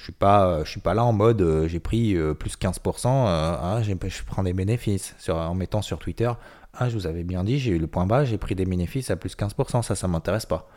Je 0.00 0.04
suis 0.04 0.12
pas, 0.12 0.64
je 0.64 0.70
suis 0.70 0.80
pas 0.80 0.94
là 0.94 1.04
en 1.04 1.12
mode 1.12 1.42
euh, 1.42 1.68
j'ai 1.68 1.78
pris 1.78 2.16
euh, 2.16 2.32
plus 2.32 2.56
15%, 2.56 3.06
euh, 3.06 3.56
hein, 3.60 3.82
je 3.82 4.22
prends 4.24 4.42
des 4.42 4.54
bénéfices 4.54 5.14
en 5.28 5.54
mettant 5.54 5.82
sur 5.82 5.98
Twitter. 5.98 6.32
Ah, 6.72 6.88
je 6.88 6.94
vous 6.94 7.06
avais 7.06 7.22
bien 7.22 7.44
dit, 7.44 7.58
j'ai 7.58 7.72
eu 7.72 7.78
le 7.78 7.86
point 7.86 8.06
bas, 8.06 8.24
j'ai 8.24 8.38
pris 8.38 8.54
des 8.54 8.64
bénéfices 8.64 9.10
à 9.10 9.16
plus 9.16 9.36
15%. 9.36 9.82
Ça, 9.82 9.94
ça 9.94 10.08
m'intéresse 10.08 10.46
pas. 10.46 10.70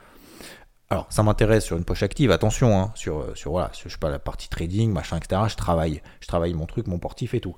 Alors, 0.89 1.07
ça 1.09 1.23
m'intéresse 1.23 1.63
sur 1.63 1.77
une 1.77 1.85
poche 1.85 2.03
active, 2.03 2.31
attention, 2.31 2.77
hein, 2.77 2.91
sur, 2.95 3.25
sur 3.37 3.51
voilà, 3.51 3.71
je 3.73 3.97
pas, 3.97 4.09
la 4.09 4.19
partie 4.19 4.49
trading, 4.49 4.91
machin, 4.91 5.15
etc. 5.15 5.43
Je 5.47 5.55
travaille, 5.55 6.01
je 6.19 6.27
travaille 6.27 6.53
mon 6.53 6.65
truc, 6.65 6.87
mon 6.87 6.99
portif 6.99 7.33
et 7.33 7.39
tout. 7.39 7.55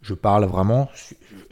Je 0.00 0.14
parle 0.14 0.44
vraiment, 0.46 0.90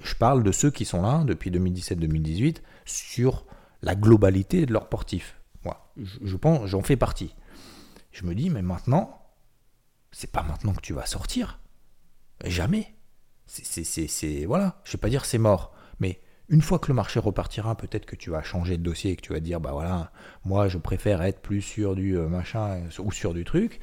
je 0.03 0.15
parle 0.17 0.43
de 0.43 0.51
ceux 0.51 0.73
qui 0.73 0.85
sont 0.85 1.03
là 1.03 1.23
depuis 1.25 1.53
2017-2018 1.53 2.57
sur 2.85 3.45
la 3.81 3.95
globalité 3.95 4.67
de 4.67 4.73
leur 4.73 4.89
portif. 4.89 5.37
Moi, 5.65 5.93
je 5.97 6.37
pense, 6.37 6.67
j'en 6.67 6.83
fais 6.83 6.97
partie. 6.97 7.37
Je 8.11 8.27
me 8.27 8.35
dis, 8.35 8.51
mais 8.51 8.63
maintenant, 8.63 9.22
c'est 10.13 10.31
pas 10.31 10.43
maintenant 10.43 10.75
que 10.75 10.81
tu 10.81 10.93
vas 10.93 11.07
sortir. 11.07 11.59
Jamais. 12.45 12.95
C'est, 13.47 14.45
voilà, 14.47 14.81
je 14.85 14.93
vais 14.93 14.99
pas 14.99 15.09
dire 15.09 15.25
c'est 15.25 15.39
mort, 15.39 15.75
mais 15.99 16.21
une 16.49 16.63
fois 16.63 16.79
que 16.79 16.89
le 16.89 16.95
marché 16.95 17.19
repartira, 17.21 17.77
peut-être 17.77 18.07
que 18.07 18.17
tu 18.17 18.31
vas 18.31 18.43
changer 18.43 18.79
de 18.79 18.83
dossier 18.83 19.13
et 19.13 19.17
que 19.17 19.21
tu 19.21 19.33
vas 19.33 19.41
dire, 19.41 19.61
bah 19.61 19.73
voilà, 19.73 20.11
moi 20.45 20.69
je 20.69 20.79
préfère 20.79 21.23
être 21.23 21.41
plus 21.41 21.61
sur 21.61 21.95
du 21.95 22.17
euh, 22.17 22.29
machin 22.29 22.81
ou 22.99 23.13
sur 23.13 23.35
du 23.35 23.45
truc 23.45 23.81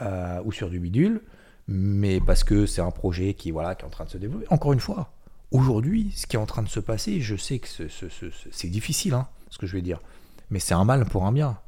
euh, 0.00 0.40
ou 0.44 0.52
sur 0.52 0.68
du 0.68 0.80
bidule, 0.80 1.22
mais 1.68 2.20
parce 2.20 2.42
que 2.44 2.66
c'est 2.66 2.80
un 2.80 2.90
projet 2.90 3.34
qui 3.34 3.50
voilà 3.50 3.74
qui 3.74 3.82
est 3.82 3.86
en 3.86 3.90
train 3.90 4.04
de 4.04 4.10
se 4.10 4.18
développer. 4.18 4.46
Encore 4.50 4.72
une 4.72 4.80
fois, 4.80 5.12
aujourd'hui, 5.50 6.12
ce 6.16 6.26
qui 6.26 6.36
est 6.36 6.40
en 6.40 6.46
train 6.46 6.62
de 6.62 6.68
se 6.68 6.80
passer, 6.80 7.20
je 7.20 7.36
sais 7.36 7.60
que 7.60 7.68
c'est 8.50 8.68
difficile, 8.68 9.14
hein, 9.14 9.28
ce 9.50 9.58
que 9.58 9.66
je 9.66 9.74
vais 9.74 9.82
dire, 9.82 10.00
mais 10.50 10.58
c'est 10.58 10.74
un 10.74 10.84
mal 10.84 11.04
pour 11.04 11.24
un 11.24 11.32
bien. 11.32 11.58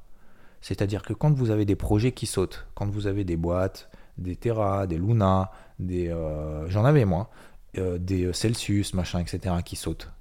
C'est-à-dire 0.61 1.03
que 1.03 1.13
quand 1.13 1.33
vous 1.33 1.51
avez 1.51 1.65
des 1.65 1.77
projets 1.77 2.13
qui 2.13 2.27
sautent, 2.27 2.67
quand 2.75 2.91
vous 2.91 3.07
avez 3.07 3.23
des 3.23 3.37
boîtes, 3.37 3.89
des 4.19 4.37
Terra, 4.37 4.87
des 4.87 4.99
Luna, 4.99 5.51
des. 5.79 6.09
Euh, 6.09 6.69
j'en 6.69 6.85
avais 6.85 7.05
moi, 7.05 7.31
euh, 7.79 7.99
des 7.99 8.33
Celsius, 8.33 8.95
machin, 8.95 9.21
etc., 9.21 9.55
qui 9.65 9.77
sautent. 9.77 10.13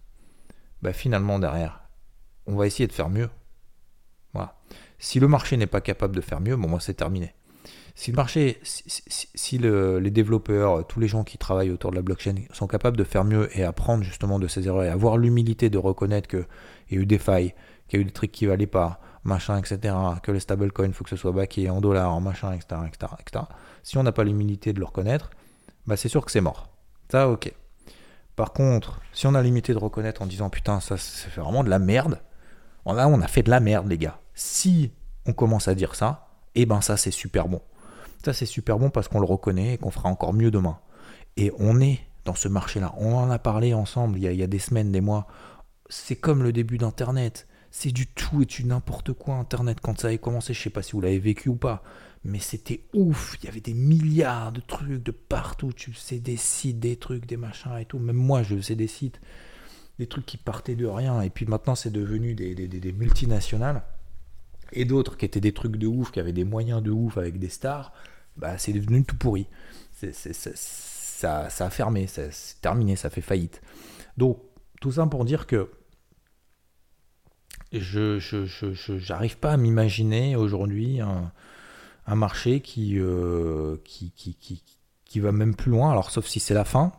Bah, 0.81 0.93
finalement, 0.93 1.39
derrière, 1.39 1.83
on 2.47 2.55
va 2.55 2.67
essayer 2.67 2.87
de 2.87 2.93
faire 2.93 3.09
mieux. 3.09 3.29
Voilà. 4.33 4.57
Si 4.99 5.19
le 5.19 5.27
marché 5.27 5.57
n'est 5.57 5.67
pas 5.67 5.81
capable 5.81 6.15
de 6.15 6.21
faire 6.21 6.41
mieux, 6.41 6.55
bon, 6.55 6.67
moi, 6.67 6.79
c'est 6.79 6.93
terminé. 6.93 7.33
Si 7.97 8.11
le 8.11 8.17
marché, 8.17 8.59
si, 8.63 9.57
les 9.57 10.11
développeurs, 10.11 10.85
tous 10.85 10.99
les 10.99 11.07
gens 11.07 11.23
qui 11.23 11.37
travaillent 11.37 11.71
autour 11.71 11.91
de 11.91 11.95
la 11.95 12.01
blockchain 12.01 12.35
sont 12.51 12.67
capables 12.67 12.97
de 12.97 13.05
faire 13.05 13.23
mieux 13.23 13.47
et 13.57 13.63
apprendre 13.63 14.03
justement 14.03 14.37
de 14.37 14.49
ces 14.49 14.67
erreurs 14.67 14.83
et 14.83 14.89
avoir 14.89 15.17
l'humilité 15.17 15.69
de 15.69 15.77
reconnaître 15.77 16.27
qu'il 16.27 16.45
y 16.91 16.97
a 16.97 17.01
eu 17.01 17.05
des 17.05 17.17
failles, 17.17 17.53
qu'il 17.87 17.97
y 17.97 17.99
a 17.99 18.01
eu 18.01 18.05
des 18.05 18.11
trucs 18.11 18.33
qui 18.33 18.47
valaient 18.47 18.67
pas, 18.67 18.99
machin, 19.23 19.57
etc., 19.57 19.95
que 20.21 20.31
les 20.33 20.41
stablecoins, 20.41 20.87
il 20.87 20.93
faut 20.93 21.05
que 21.05 21.09
ce 21.09 21.15
soit 21.15 21.31
backé 21.31 21.69
en 21.69 21.79
dollars, 21.79 22.13
en 22.13 22.19
machin, 22.19 22.51
etc., 22.51 22.81
etc., 22.87 23.13
etc. 23.19 23.45
Si 23.85 23.99
on 23.99 24.03
n'a 24.03 24.11
pas 24.11 24.23
l'humilité 24.23 24.73
de 24.73 24.79
le 24.79 24.85
reconnaître, 24.85 25.29
bah 25.85 25.95
c'est 25.95 26.09
sûr 26.09 26.25
que 26.25 26.31
c'est 26.31 26.41
mort. 26.41 26.69
Ça, 27.11 27.29
ok. 27.29 27.53
Par 28.35 28.51
contre, 28.51 28.99
si 29.13 29.27
on 29.27 29.35
a 29.35 29.43
l'humilité 29.43 29.73
de 29.73 29.77
reconnaître 29.77 30.23
en 30.23 30.25
disant 30.25 30.49
putain, 30.49 30.79
ça, 30.79 30.97
fait 30.97 31.39
vraiment 31.39 31.63
de 31.63 31.69
la 31.69 31.77
merde, 31.77 32.19
on 32.85 32.97
a 32.97 33.27
fait 33.27 33.43
de 33.43 33.51
la 33.51 33.59
merde, 33.59 33.87
les 33.87 33.99
gars. 33.99 34.19
Si 34.33 34.91
on 35.27 35.33
commence 35.33 35.67
à 35.67 35.75
dire 35.75 35.93
ça, 35.93 36.29
eh 36.55 36.65
ben 36.65 36.81
ça, 36.81 36.97
c'est 36.97 37.11
super 37.11 37.47
bon. 37.47 37.61
Ça, 38.23 38.33
c'est 38.33 38.47
super 38.47 38.79
bon 38.79 38.89
parce 38.89 39.07
qu'on 39.07 39.19
le 39.19 39.27
reconnaît 39.27 39.75
et 39.75 39.77
qu'on 39.77 39.91
fera 39.91 40.09
encore 40.09 40.33
mieux 40.33 40.49
demain. 40.49 40.79
Et 41.37 41.51
on 41.59 41.79
est 41.79 41.99
dans 42.25 42.33
ce 42.33 42.47
marché-là. 42.47 42.95
On 42.97 43.13
en 43.13 43.29
a 43.29 43.37
parlé 43.37 43.75
ensemble 43.75 44.17
il 44.17 44.23
y 44.23 44.41
a, 44.41 44.43
a 44.43 44.47
des 44.47 44.59
semaines, 44.59 44.91
des 44.91 45.01
mois. 45.01 45.27
C'est 45.89 46.15
comme 46.15 46.41
le 46.41 46.51
début 46.51 46.79
d'Internet 46.79 47.47
c'est 47.77 47.91
du 47.91 48.07
tout 48.07 48.41
et 48.41 48.45
du 48.45 48.63
n'importe 48.63 49.11
quoi 49.11 49.35
Internet 49.35 49.79
quand 49.81 49.99
ça 49.99 50.07
avait 50.07 50.17
commencé. 50.17 50.53
Je 50.53 50.61
sais 50.61 50.69
pas 50.69 50.81
si 50.81 50.93
vous 50.93 51.01
l'avez 51.01 51.19
vécu 51.19 51.49
ou 51.49 51.55
pas, 51.55 51.83
mais 52.25 52.39
c'était 52.39 52.81
ouf. 52.93 53.37
Il 53.39 53.45
y 53.45 53.49
avait 53.49 53.61
des 53.61 53.75
milliards 53.75 54.51
de 54.51 54.59
trucs 54.59 55.03
de 55.03 55.11
partout. 55.11 55.71
Tu 55.71 55.93
sais, 55.93 56.19
des 56.19 56.37
sites, 56.37 56.79
des 56.79 56.97
trucs, 56.97 57.27
des 57.27 57.37
machins 57.37 57.77
et 57.79 57.85
tout. 57.85 57.99
Même 57.99 58.15
moi, 58.15 58.41
je 58.41 58.55
faisais 58.55 58.75
des 58.75 58.87
sites, 58.87 59.21
des 59.99 60.07
trucs 60.07 60.25
qui 60.25 60.37
partaient 60.37 60.75
de 60.75 60.87
rien. 60.87 61.21
Et 61.21 61.29
puis 61.29 61.45
maintenant, 61.45 61.75
c'est 61.75 61.91
devenu 61.91 62.33
des, 62.33 62.55
des, 62.55 62.91
multinationales. 62.91 63.83
Et 64.73 64.85
d'autres 64.85 65.17
qui 65.17 65.25
étaient 65.25 65.39
des 65.39 65.53
trucs 65.53 65.77
de 65.77 65.85
ouf, 65.85 66.11
qui 66.11 66.19
avaient 66.19 66.33
des 66.33 66.45
moyens 66.45 66.81
de 66.81 66.89
ouf 66.89 67.19
avec 67.19 67.37
des 67.37 67.49
stars. 67.49 67.93
Bah, 68.37 68.57
c'est 68.57 68.73
devenu 68.73 69.05
tout 69.05 69.15
pourri. 69.15 69.45
ça, 69.93 71.49
ça 71.49 71.65
a 71.65 71.69
fermé, 71.69 72.07
c'est 72.07 72.31
terminé, 72.59 72.95
ça 72.95 73.11
fait 73.11 73.21
faillite. 73.21 73.61
Donc, 74.17 74.41
tout 74.81 74.91
ça 74.91 75.05
pour 75.05 75.25
dire 75.25 75.45
que 75.45 75.69
je 77.71 79.11
n'arrive 79.11 79.37
pas 79.37 79.51
à 79.51 79.57
m'imaginer 79.57 80.35
aujourd'hui 80.35 81.01
marché 82.13 82.61
euh, 82.77 83.77
qui, 83.83 84.11
qui, 84.11 84.35
qui, 84.35 84.63
qui, 85.05 85.19
va 85.19 85.31
même 85.31 85.55
plus 85.55 85.71
loin, 85.71 85.91
alors 85.91 86.11
sauf 86.11 86.27
si 86.27 86.39
c'est 86.39 86.53
la 86.53 86.65
fin. 86.65 86.91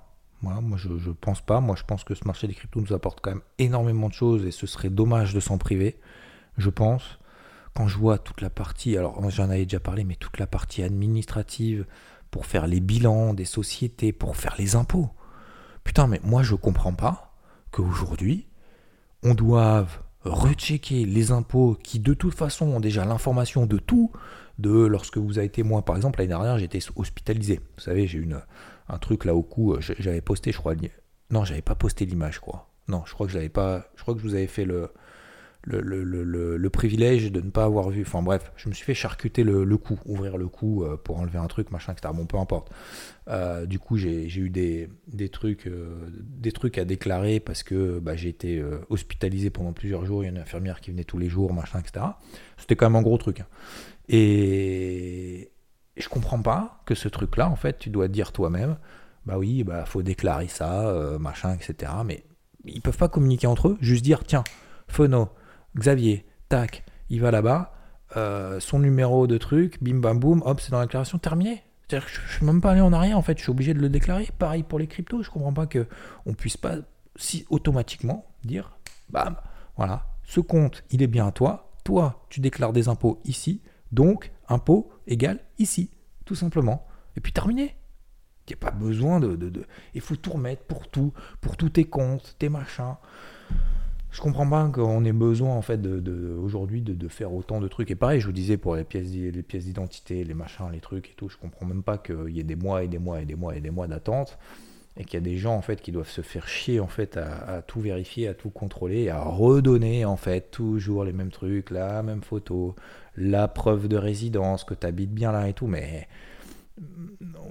moi, 0.43 0.59
je 0.77 0.89
ne 0.89 1.13
pense 1.13 1.41
pas. 1.41 1.61
Moi, 1.61 1.77
je 1.77 1.85
pense 1.85 2.03
que 2.03 2.15
ce 2.15 2.25
marché 2.25 2.49
des 2.49 2.55
cryptos 2.55 2.81
nous 2.81 2.93
apporte 2.93 3.21
quand 3.21 3.31
même 3.31 3.43
énormément 3.59 4.09
de 4.09 4.15
choses 4.15 4.45
et 4.45 4.51
ce 4.51 4.67
serait 4.67 4.91
dommage 4.91 5.33
de 5.33 5.41
s'en 5.41 5.59
priver, 5.59 6.01
je 6.59 6.71
pense. 6.71 7.19
Quand 7.75 7.87
je 7.87 7.99
vois 7.99 8.19
toute 8.19 8.41
la 8.41 8.51
partie, 8.51 8.97
alors 8.97 9.31
j'en 9.31 9.51
avais 9.51 9.65
déjà 9.65 9.81
parlé, 9.81 10.03
mais 10.03 10.17
toute 10.17 10.39
la 10.39 10.47
partie 10.49 10.83
administrative 10.83 11.87
pour 12.31 12.47
faire 12.47 12.67
les 12.67 12.81
bilans 12.81 13.35
des 13.35 13.45
sociétés, 13.45 14.13
pour 14.13 14.37
faire 14.37 14.57
les 14.59 14.75
impôts. 14.75 15.11
Putain, 15.85 16.07
mais 16.09 16.21
moi, 16.25 16.43
je 16.43 16.55
comprends 16.55 16.95
pas 16.95 17.35
qu'aujourd'hui, 17.71 18.49
on 19.23 19.35
doive 19.35 20.01
rechecker 20.25 21.05
les 21.05 21.31
impôts 21.31 21.79
qui 21.83 22.01
de 22.01 22.15
toute 22.15 22.35
façon 22.35 22.67
ont 22.67 22.81
déjà 22.81 23.05
l'information 23.05 23.67
de 23.67 23.79
tout, 23.79 24.11
de 24.59 24.71
lorsque 24.71 25.19
vous 25.19 25.39
avez 25.39 25.47
été 25.47 25.63
moi 25.63 25.85
par 25.85 25.97
exemple 25.97 26.19
l'année 26.19 26.29
dernière 26.29 26.59
j'étais 26.59 26.81
hospitalisé. 26.97 27.61
Vous 27.77 27.83
savez 27.83 28.07
j'ai 28.07 28.19
une 28.19 28.41
un 28.89 28.99
truc 28.99 29.25
là 29.25 29.35
au 29.35 29.43
cou, 29.43 29.77
j'avais 29.81 30.21
posté 30.21 30.53
je 30.53 30.59
crois 30.59 30.75
non 31.31 31.45
j'avais 31.45 31.63
pas 31.63 31.75
posté 31.75 32.07
l'image 32.07 32.39
quoi. 32.39 32.71
Non 32.89 33.03
je 33.07 33.13
crois 33.15 33.27
que 33.27 33.33
j'avais 33.33 33.49
pas 33.49 33.87
je 33.97 34.03
crois 34.03 34.15
que 34.15 34.21
je 34.21 34.27
vous 34.27 34.35
avais 34.35 34.47
fait 34.47 34.65
le 34.65 34.91
le, 35.67 36.69
privilège 36.69 37.33
de 37.33 37.41
ne 37.41 37.51
pas 37.51 37.65
avoir 37.65 37.91
vu. 37.91 38.03
Enfin 38.03 38.23
bref, 38.23 38.53
je 38.57 38.69
me 38.69 38.75
suis 38.75 38.85
fait 38.85 38.95
charcuter 38.95 39.43
le, 39.43 39.65
le 39.65 39.77
cou, 39.77 39.99
ouvrir 40.07 40.37
le 40.37 40.49
cou 40.49 40.85
euh, 40.85 40.97
pour 40.97 41.19
enlever 41.19 41.39
un 41.39 41.47
truc, 41.47 41.71
machin, 41.71 41.93
etc. 41.93 42.13
Bon, 42.15 42.27
peu 42.27 42.39
importe. 42.39 42.71
Euh, 43.29 43.67
du 43.67 43.79
coup, 43.79 43.97
j'ai 43.97 44.27
eu 44.37 44.51
des, 44.51 44.89
des 45.09 45.29
trucs, 45.29 45.67
euh, 45.67 46.09
des 46.21 46.53
trucs 46.53 46.79
à 46.79 46.85
déclarer 46.85 47.41
parce 47.41 47.63
que 47.63 47.99
bah, 47.99 48.17
j'ai 48.17 48.29
été 48.29 48.63
hospitalisé 48.89 49.51
pendant 49.51 49.73
plusieurs 49.73 50.05
jours. 50.05 50.23
Il 50.23 50.27
y 50.27 50.29
a 50.29 50.33
une 50.33 50.39
infirmière 50.39 50.81
qui 50.81 50.91
venait 50.91 51.05
tous 51.05 51.19
les 51.19 51.29
jours, 51.29 51.53
machin, 51.53 51.81
etc. 51.81 52.07
C'était 52.57 52.77
quand 52.77 52.87
même 52.87 52.97
un 52.97 53.03
gros 53.03 53.19
truc. 53.19 53.41
Hein. 53.41 53.47
Et 54.09 55.51
je 55.97 56.09
comprends 56.09 56.43
pas 56.43 56.83
que 56.87 56.95
ce 56.95 57.09
truc-là, 57.09 57.49
en 57.49 57.57
fait, 57.57 57.79
tu 57.79 57.91
dois 57.91 58.09
dire 58.09 58.33
toi-même, 58.33 58.77
bah 59.25 59.39
oui, 59.39 59.65
bah 59.65 59.85
faut 59.85 60.03
déclarer 60.03 60.49
ça, 60.49 60.93
machin, 61.19 61.55
etc. 61.55 61.93
Mais 62.05 62.25
ils 62.65 62.81
peuvent 62.81 62.97
pas 62.97 63.09
communiquer 63.09 63.47
entre 63.47 63.69
eux, 63.69 63.79
juste 63.81 64.05
dire, 64.05 64.25
tiens, 64.25 64.45
Phono, 64.89 65.31
Xavier, 65.77 66.25
tac, 66.49 66.85
il 67.11 67.21
va 67.21 67.31
là-bas, 67.31 67.73
euh, 68.17 68.61
son 68.61 68.79
numéro 68.79 69.27
de 69.27 69.39
truc, 69.39 69.83
bim 69.83 69.99
bam 69.99 70.19
boum, 70.19 70.43
hop, 70.45 70.61
c'est 70.61 70.71
dans 70.71 70.79
la 70.79 70.87
déclaration, 70.87 71.19
terminé. 71.19 71.63
C'est-à-dire 71.89 72.07
que 72.07 72.13
je 72.13 72.21
ne 72.21 72.29
suis 72.29 72.47
même 72.47 72.61
pas 72.61 72.73
allé 72.73 72.81
en 72.81 72.93
arrière, 72.93 73.19
en 73.19 73.23
fait, 73.23 73.39
je 73.39 73.43
suis 73.43 73.51
obligé 73.51 73.75
de 73.75 73.81
le 73.81 73.89
déclarer. 73.89 74.29
Pareil 74.39 74.63
pour 74.63 74.79
les 74.79 74.87
cryptos, 74.87 75.23
je 75.23 75.31
comprends 75.31 75.53
pas 75.53 75.67
que 75.67 75.87
on 76.25 76.35
puisse 76.35 76.57
pas 76.57 76.77
si 77.17 77.47
automatiquement 77.49 78.27
dire, 78.45 78.77
bam, 79.09 79.37
voilà, 79.77 80.07
ce 80.25 80.41
compte, 80.41 80.85
il 80.91 81.03
est 81.03 81.09
bien 81.09 81.29
à 81.29 81.33
toi, 81.33 81.73
toi, 81.85 82.25
tu 82.29 82.41
déclares 82.41 82.73
des 82.73 82.89
impôts 82.89 83.21
ici, 83.25 83.63
donc 83.93 84.33
impôt 84.49 84.91
égale 85.07 85.41
ici. 85.59 85.91
tout 86.25 86.35
simplement. 86.35 86.87
Et 87.17 87.21
puis 87.21 87.33
terminé. 87.33 87.77
Il 88.49 88.53
n'y 88.53 88.63
a 88.63 88.71
pas 88.71 88.77
besoin 88.77 89.19
de, 89.19 89.35
de, 89.35 89.65
Il 89.95 90.01
faut 90.01 90.15
tout 90.15 90.31
remettre 90.31 90.63
pour 90.65 90.87
tout, 90.87 91.13
pour 91.41 91.57
tous 91.57 91.71
tes 91.71 91.85
comptes, 91.85 92.37
tes 92.39 92.49
machins. 92.49 92.95
Je 94.13 94.21
comprends 94.21 94.49
pas 94.49 94.69
qu'on 94.69 95.05
ait 95.05 95.13
besoin 95.13 95.55
en 95.55 95.63
fait 95.63 95.83
de, 95.83 96.39
aujourd'hui 96.41 96.81
de, 96.81 97.09
faire 97.09 97.35
autant 97.35 97.61
de 97.61 97.69
trucs. 97.69 97.91
Et 97.91 97.97
pareil, 97.97 98.21
je 98.21 98.27
vous 98.27 98.33
disais 98.33 98.57
pour 98.57 98.77
les 98.77 98.85
pièces, 98.85 99.09
les 99.11 99.43
pièces 99.43 99.65
d'identité, 99.65 100.23
les 100.25 100.35
machins, 100.35 100.71
les 100.73 100.81
trucs 100.81 101.11
et 101.11 101.15
tout, 101.17 101.29
je 101.29 101.37
comprends 101.37 101.67
même 101.67 101.83
pas 101.83 101.99
qu'il 101.99 102.31
y 102.31 102.41
ait 102.41 102.45
des 102.45 102.57
mois 102.57 102.85
et 102.85 102.89
des 102.89 102.99
mois 102.99 103.21
et 103.21 103.25
des 103.25 103.35
mois 103.35 103.57
et 103.57 103.61
des 103.61 103.71
mois 103.71 103.89
d'attente 103.89 104.39
et 104.97 105.05
qu'il 105.05 105.15
y 105.15 105.23
a 105.23 105.25
des 105.25 105.37
gens 105.37 105.55
en 105.55 105.63
fait 105.63 105.81
qui 105.81 105.93
doivent 105.93 106.09
se 106.09 106.23
faire 106.23 106.49
chier 106.49 106.81
en 106.81 106.87
fait 106.87 107.17
à, 107.17 107.63
tout 107.63 107.81
vérifier, 107.81 108.29
à 108.29 108.35
tout 108.35 108.51
contrôler, 108.51 109.09
à 109.11 109.21
redonner 109.21 110.05
en 110.05 110.17
fait 110.17 110.51
toujours 110.51 111.05
les 111.05 111.13
mêmes 111.13 111.31
trucs, 111.31 111.71
la 111.71 112.03
même 112.03 112.23
photo, 112.23 112.75
la 113.17 113.49
preuve 113.49 113.89
de 113.89 113.97
résidence, 113.97 114.65
que 114.65 114.75
tu 114.75 114.91
bien 114.93 115.33
là 115.33 115.49
et 115.49 115.53
tout, 115.53 115.67
mais 115.67 116.09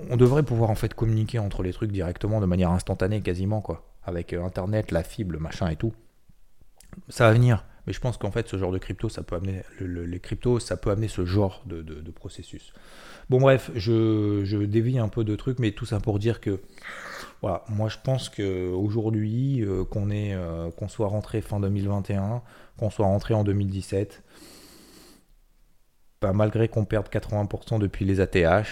on 0.09 0.17
devrait 0.17 0.43
pouvoir 0.43 0.69
en 0.69 0.75
fait 0.75 0.93
communiquer 0.93 1.39
entre 1.39 1.63
les 1.63 1.73
trucs 1.73 1.91
directement 1.91 2.41
de 2.41 2.45
manière 2.45 2.71
instantanée 2.71 3.21
quasiment 3.21 3.61
quoi, 3.61 3.87
avec 4.03 4.33
euh, 4.33 4.43
internet, 4.43 4.91
la 4.91 5.03
fibre, 5.03 5.39
machin 5.39 5.67
et 5.69 5.75
tout. 5.75 5.93
Ça 7.09 7.25
va 7.27 7.33
venir, 7.33 7.65
mais 7.87 7.93
je 7.93 7.99
pense 7.99 8.17
qu'en 8.17 8.31
fait 8.31 8.47
ce 8.47 8.57
genre 8.57 8.71
de 8.71 8.77
crypto, 8.77 9.09
ça 9.09 9.23
peut 9.23 9.35
amener 9.35 9.61
les 9.79 10.19
cryptos, 10.19 10.59
ça 10.59 10.77
peut 10.77 10.91
amener 10.91 11.07
ce 11.07 11.25
genre 11.25 11.63
de, 11.65 11.83
processus. 12.11 12.73
Bon 13.29 13.39
bref, 13.39 13.71
je, 13.75 14.63
dévie 14.65 14.97
un 14.99 15.07
peu 15.09 15.23
de 15.23 15.35
trucs, 15.35 15.59
mais 15.59 15.71
tout 15.71 15.85
ça 15.85 15.99
pour 15.99 16.19
dire 16.19 16.39
que 16.39 16.59
voilà, 17.41 17.63
moi 17.69 17.89
je 17.89 17.97
pense 18.03 18.29
qu'aujourd'hui, 18.29 19.61
euh, 19.61 19.83
qu'on 19.85 20.09
euh, 20.11 20.71
qu'on 20.71 20.87
soit 20.87 21.07
rentré 21.07 21.41
fin 21.41 21.59
2021, 21.59 22.41
qu'on 22.77 22.89
soit 22.89 23.05
rentré 23.05 23.33
en 23.33 23.43
2017, 23.43 24.23
bah, 26.21 26.33
malgré 26.33 26.67
qu'on 26.67 26.85
perde 26.85 27.07
80% 27.07 27.79
depuis 27.79 28.05
les 28.05 28.19
ATH, 28.19 28.67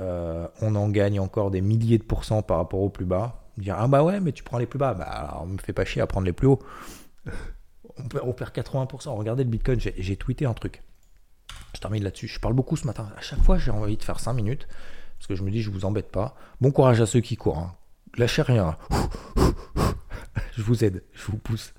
euh, 0.00 0.48
on 0.60 0.74
en 0.74 0.88
gagne 0.88 1.20
encore 1.20 1.50
des 1.50 1.60
milliers 1.60 1.98
de 1.98 2.04
pourcents 2.04 2.42
par 2.42 2.58
rapport 2.58 2.80
au 2.80 2.90
plus 2.90 3.06
bas. 3.06 3.38
Dire 3.58 3.76
ah 3.78 3.86
bah 3.86 4.02
ouais 4.02 4.20
mais 4.20 4.32
tu 4.32 4.42
prends 4.42 4.58
les 4.58 4.66
plus 4.66 4.78
bas, 4.78 4.94
bah 4.94 5.38
on 5.42 5.46
me 5.46 5.58
fait 5.58 5.72
pas 5.74 5.84
chier 5.84 6.02
à 6.02 6.06
prendre 6.06 6.26
les 6.26 6.32
plus 6.32 6.46
hauts. 6.46 6.60
on, 7.98 8.08
perd, 8.08 8.24
on 8.26 8.32
perd 8.32 8.50
80%. 8.50 9.10
Regardez 9.10 9.44
le 9.44 9.50
Bitcoin, 9.50 9.78
j'ai 9.80 10.16
tweeté 10.16 10.46
un 10.46 10.54
truc. 10.54 10.82
Je 11.74 11.80
termine 11.80 12.02
là-dessus. 12.02 12.28
Je 12.28 12.40
parle 12.40 12.54
beaucoup 12.54 12.76
ce 12.76 12.86
matin. 12.86 13.08
À 13.16 13.20
chaque 13.20 13.40
fois, 13.40 13.58
j'ai 13.58 13.70
envie 13.70 13.96
de 13.96 14.02
faire 14.02 14.20
5 14.20 14.32
minutes. 14.32 14.68
Parce 15.18 15.26
que 15.26 15.34
je 15.34 15.42
me 15.42 15.50
dis, 15.50 15.62
je 15.62 15.70
vous 15.70 15.84
embête 15.84 16.10
pas. 16.10 16.34
Bon 16.60 16.70
courage 16.70 17.00
à 17.00 17.06
ceux 17.06 17.20
qui 17.20 17.36
courent. 17.36 17.58
Hein. 17.58 17.74
Lâchez 18.18 18.42
rien. 18.42 18.76
je 20.56 20.62
vous 20.62 20.84
aide. 20.84 21.02
Je 21.12 21.30
vous 21.30 21.38
pousse. 21.38 21.72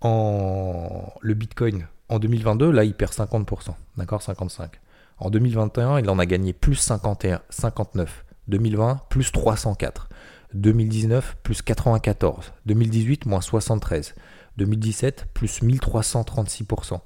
En... 0.00 1.12
Le 1.20 1.34
Bitcoin, 1.34 1.86
en 2.08 2.18
2022, 2.18 2.70
là, 2.70 2.84
il 2.84 2.94
perd 2.94 3.12
50%. 3.12 3.74
D'accord 3.96 4.22
55. 4.22 4.80
En 5.18 5.30
2021, 5.30 6.00
il 6.00 6.10
en 6.10 6.18
a 6.18 6.26
gagné 6.26 6.52
plus 6.52 6.76
51, 6.76 7.40
59. 7.50 8.24
2020, 8.48 9.00
plus 9.10 9.32
304. 9.32 10.08
2019, 10.54 11.36
plus 11.42 11.62
94. 11.62 12.52
2018, 12.66 13.26
moins 13.26 13.40
73. 13.40 14.14
2017, 14.56 15.26
plus 15.34 15.62
1336%. 15.62 17.00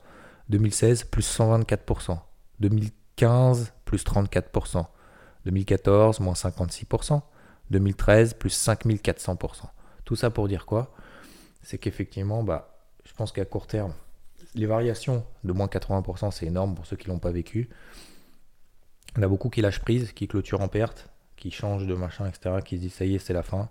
2016, 0.49 1.05
plus 1.05 1.39
124%. 1.39 2.19
2015, 2.61 3.73
plus 3.85 4.05
34%. 4.05 4.87
2014, 5.45 6.21
moins 6.21 6.35
56%. 6.35 7.23
2013, 7.73 8.35
plus 8.35 8.55
5400%. 8.55 9.65
Tout 10.05 10.17
ça 10.17 10.31
pour 10.31 10.47
dire 10.47 10.67
quoi? 10.67 10.95
C'est 11.63 11.79
qu'effectivement, 11.79 12.43
bah, 12.43 12.79
je 13.05 13.13
pense 13.15 13.33
qu'à 13.33 13.45
court 13.45 13.67
terme, 13.67 13.93
les 14.55 14.67
variations 14.67 15.25
de 15.45 15.53
moins 15.53 15.67
80%, 15.67 16.31
c'est 16.31 16.47
énorme 16.47 16.75
pour 16.75 16.87
ceux 16.87 16.97
qui 16.97 17.09
ne 17.09 17.15
l'ont 17.15 17.19
pas 17.19 17.31
vécu. 17.31 17.69
On 19.17 19.23
a 19.23 19.29
beaucoup 19.29 19.49
qui 19.51 19.61
lâchent 19.61 19.81
prise, 19.81 20.13
qui 20.13 20.29
clôturent 20.29 20.61
en 20.61 20.69
perte, 20.69 21.09
qui 21.37 21.51
changent 21.51 21.87
de 21.87 21.95
machin, 21.95 22.27
etc., 22.27 22.57
qui 22.65 22.77
se 22.77 22.83
disent 22.83 22.95
ça 22.95 23.05
y 23.05 23.15
est, 23.15 23.19
c'est 23.19 23.33
la 23.33 23.43
fin. 23.43 23.69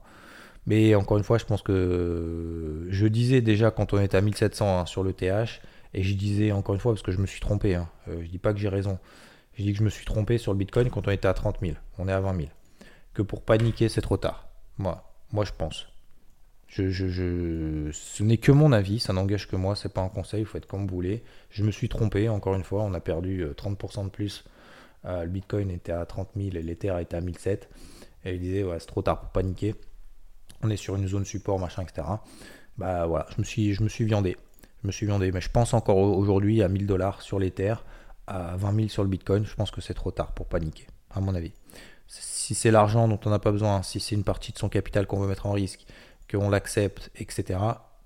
Mais 0.65 0.93
encore 0.93 1.17
une 1.17 1.23
fois, 1.23 1.37
je 1.37 1.45
pense 1.45 1.61
que 1.61 2.85
je 2.89 3.07
disais 3.07 3.41
déjà 3.41 3.71
quand 3.71 3.93
on 3.93 3.99
était 3.99 4.17
à 4.17 4.21
1700 4.21 4.79
hein, 4.79 4.85
sur 4.85 5.03
le 5.03 5.13
TH, 5.13 5.61
et 5.93 6.03
je 6.03 6.13
disais 6.15 6.51
encore 6.51 6.75
une 6.75 6.81
fois, 6.81 6.93
parce 6.93 7.01
que 7.01 7.11
je 7.11 7.17
me 7.17 7.25
suis 7.25 7.39
trompé, 7.39 7.75
hein, 7.75 7.89
euh, 8.07 8.21
je 8.23 8.29
dis 8.29 8.37
pas 8.37 8.53
que 8.53 8.59
j'ai 8.59 8.69
raison, 8.69 8.99
je 9.53 9.63
dis 9.63 9.73
que 9.73 9.79
je 9.79 9.83
me 9.83 9.89
suis 9.89 10.05
trompé 10.05 10.37
sur 10.37 10.53
le 10.53 10.57
Bitcoin 10.57 10.89
quand 10.89 11.07
on 11.07 11.11
était 11.11 11.27
à 11.27 11.33
30 11.33 11.57
000, 11.61 11.75
on 11.97 12.07
est 12.07 12.13
à 12.13 12.19
20 12.19 12.35
000. 12.35 12.47
Que 13.13 13.21
pour 13.21 13.43
paniquer, 13.43 13.89
c'est 13.89 14.01
trop 14.01 14.17
tard. 14.17 14.47
Moi, 14.77 15.03
moi 15.31 15.45
je 15.45 15.51
pense. 15.51 15.87
Je, 16.67 16.89
je, 16.89 17.91
ce 17.91 18.23
n'est 18.23 18.37
que 18.37 18.53
mon 18.53 18.71
avis, 18.71 18.99
ça 19.01 19.11
n'engage 19.11 19.49
que 19.49 19.57
moi, 19.57 19.75
c'est 19.75 19.93
pas 19.93 20.01
un 20.01 20.07
conseil, 20.07 20.43
vous 20.43 20.49
faites 20.49 20.65
comme 20.65 20.87
vous 20.87 20.95
voulez. 20.95 21.21
Je 21.49 21.65
me 21.65 21.71
suis 21.71 21.89
trompé, 21.89 22.29
encore 22.29 22.55
une 22.55 22.63
fois, 22.63 22.83
on 22.83 22.93
a 22.93 23.01
perdu 23.01 23.45
30% 23.45 23.99
euh, 23.99 24.03
de 24.05 24.09
plus. 24.09 24.45
Euh, 25.03 25.23
le 25.23 25.29
Bitcoin 25.29 25.69
était 25.69 25.91
à 25.91 26.05
30 26.05 26.29
000 26.37 26.55
et 26.55 26.61
l'Ether 26.61 26.95
était 27.01 27.17
à 27.17 27.21
1007. 27.21 27.69
Et 28.23 28.35
il 28.35 28.39
disait, 28.39 28.63
ouais, 28.63 28.79
c'est 28.79 28.85
trop 28.85 29.01
tard 29.01 29.19
pour 29.19 29.31
paniquer. 29.31 29.75
On 30.63 30.69
est 30.69 30.77
sur 30.77 30.95
une 30.95 31.07
zone 31.09 31.25
support, 31.25 31.59
machin, 31.59 31.81
etc. 31.81 32.07
Bah 32.77 33.05
voilà, 33.05 33.25
je 33.35 33.41
me 33.41 33.43
suis, 33.43 33.73
je 33.73 33.83
me 33.83 33.89
suis 33.89 34.05
viandé. 34.05 34.37
Je 34.81 34.87
me 34.87 34.93
suis 34.93 35.05
viandé. 35.05 35.33
Mais 35.33 35.41
je 35.41 35.49
pense 35.49 35.73
encore 35.73 35.97
aujourd'hui 35.97 36.63
à 36.63 36.69
1000 36.69 36.87
dollars 36.87 37.21
sur 37.21 37.37
l'Ether, 37.37 37.75
à 38.27 38.55
20 38.55 38.75
000 38.75 38.87
sur 38.87 39.03
le 39.03 39.09
Bitcoin. 39.09 39.45
Je 39.45 39.55
pense 39.55 39.71
que 39.71 39.81
c'est 39.81 39.93
trop 39.93 40.11
tard 40.11 40.31
pour 40.33 40.47
paniquer, 40.47 40.87
à 41.09 41.19
mon 41.19 41.35
avis. 41.35 41.51
Si 42.19 42.55
c'est 42.55 42.71
l'argent 42.71 43.07
dont 43.07 43.19
on 43.25 43.29
n'a 43.29 43.39
pas 43.39 43.53
besoin, 43.53 43.83
si 43.83 44.01
c'est 44.01 44.15
une 44.15 44.25
partie 44.25 44.51
de 44.51 44.57
son 44.57 44.67
capital 44.67 45.07
qu'on 45.07 45.19
veut 45.19 45.27
mettre 45.29 45.45
en 45.45 45.53
risque, 45.53 45.85
qu'on 46.29 46.49
l'accepte, 46.49 47.09
etc., 47.15 47.59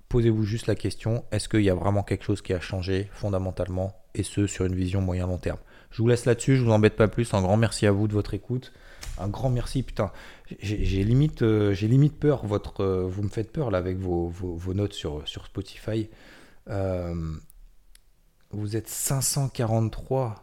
posez-vous 0.08 0.44
juste 0.44 0.68
la 0.68 0.76
question, 0.76 1.24
est-ce 1.32 1.48
qu'il 1.48 1.62
y 1.62 1.70
a 1.70 1.74
vraiment 1.74 2.04
quelque 2.04 2.22
chose 2.22 2.40
qui 2.40 2.52
a 2.52 2.60
changé 2.60 3.08
fondamentalement, 3.12 3.96
et 4.14 4.22
ce, 4.22 4.46
sur 4.46 4.64
une 4.64 4.76
vision 4.76 5.00
moyen-long 5.00 5.38
terme? 5.38 5.58
Je 5.90 6.02
vous 6.02 6.06
laisse 6.06 6.24
là-dessus, 6.24 6.56
je 6.56 6.62
vous 6.62 6.70
embête 6.70 6.94
pas 6.94 7.08
plus, 7.08 7.34
un 7.34 7.42
grand 7.42 7.56
merci 7.56 7.84
à 7.84 7.90
vous 7.90 8.06
de 8.06 8.12
votre 8.12 8.34
écoute. 8.34 8.72
Un 9.18 9.28
grand 9.28 9.50
merci, 9.50 9.82
putain. 9.82 10.12
J'ai 10.60 11.02
limite, 11.02 11.42
euh, 11.42 11.72
limite 11.72 12.18
peur, 12.18 12.46
votre, 12.46 12.82
euh, 12.84 13.06
vous 13.08 13.22
me 13.22 13.28
faites 13.28 13.50
peur 13.50 13.70
là 13.70 13.78
avec 13.78 13.98
vos, 13.98 14.32
notes 14.74 14.92
sur, 14.92 15.26
Spotify. 15.26 16.08
Euh, 16.68 17.34
vous 18.50 18.76
êtes 18.76 18.88
543. 18.88 20.34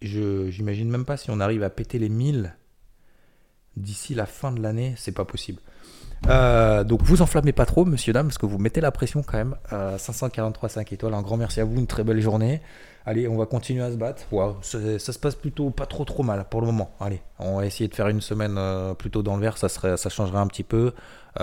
Je 0.00 0.50
j'imagine 0.50 0.88
même 0.88 1.04
pas 1.04 1.18
si 1.18 1.30
on 1.30 1.40
arrive 1.40 1.62
à 1.62 1.68
péter 1.68 1.98
les 1.98 2.08
1000 2.08 2.54
d'ici 3.80 4.14
la 4.14 4.26
fin 4.26 4.52
de 4.52 4.60
l'année, 4.62 4.94
c'est 4.96 5.12
pas 5.12 5.24
possible. 5.24 5.60
Euh, 6.28 6.84
donc 6.84 7.02
vous 7.02 7.22
enflammez 7.22 7.52
pas 7.52 7.66
trop, 7.66 7.84
monsieur, 7.84 8.12
dame, 8.12 8.26
parce 8.26 8.38
que 8.38 8.46
vous 8.46 8.58
mettez 8.58 8.80
la 8.80 8.90
pression 8.90 9.22
quand 9.22 9.38
même. 9.38 9.56
543 9.98 10.68
5 10.68 10.92
étoiles, 10.92 11.14
un 11.14 11.22
grand 11.22 11.36
merci 11.36 11.60
à 11.60 11.64
vous, 11.64 11.76
une 11.78 11.86
très 11.86 12.04
belle 12.04 12.20
journée. 12.20 12.60
Allez, 13.06 13.26
on 13.26 13.36
va 13.36 13.46
continuer 13.46 13.82
à 13.82 13.90
se 13.90 13.96
battre. 13.96 14.22
ça, 14.62 14.98
se 14.98 15.18
passe 15.18 15.34
plutôt 15.34 15.70
pas 15.70 15.86
trop 15.86 16.04
trop 16.04 16.22
mal 16.22 16.44
pour 16.50 16.60
le 16.60 16.66
moment. 16.66 16.90
Allez, 17.00 17.22
on 17.38 17.56
va 17.56 17.66
essayer 17.66 17.88
de 17.88 17.94
faire 17.94 18.08
une 18.08 18.20
semaine 18.20 18.56
euh, 18.58 18.94
plutôt 18.94 19.22
dans 19.22 19.36
le 19.36 19.42
vert, 19.42 19.56
ça, 19.56 19.68
serait, 19.68 19.96
ça 19.96 20.10
changerait 20.10 20.38
un 20.38 20.46
petit 20.46 20.64
peu. 20.64 20.92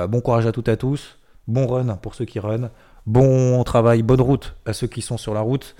bon 0.08 0.22
courage 0.22 0.46
à 0.46 0.52
toutes 0.52 0.68
et 0.68 0.72
à 0.72 0.78
tous. 0.78 1.18
Bon 1.48 1.66
run 1.66 1.96
pour 1.98 2.14
ceux 2.14 2.26
qui 2.26 2.40
run. 2.40 2.70
Bon 3.06 3.64
travail, 3.64 4.04
bonne 4.04 4.22
route 4.22 4.56
à 4.66 4.74
ceux 4.74 4.88
qui 4.88 5.02
sont 5.02 5.18
sur 5.18 5.34
la 5.34 5.42
route. 5.42 5.76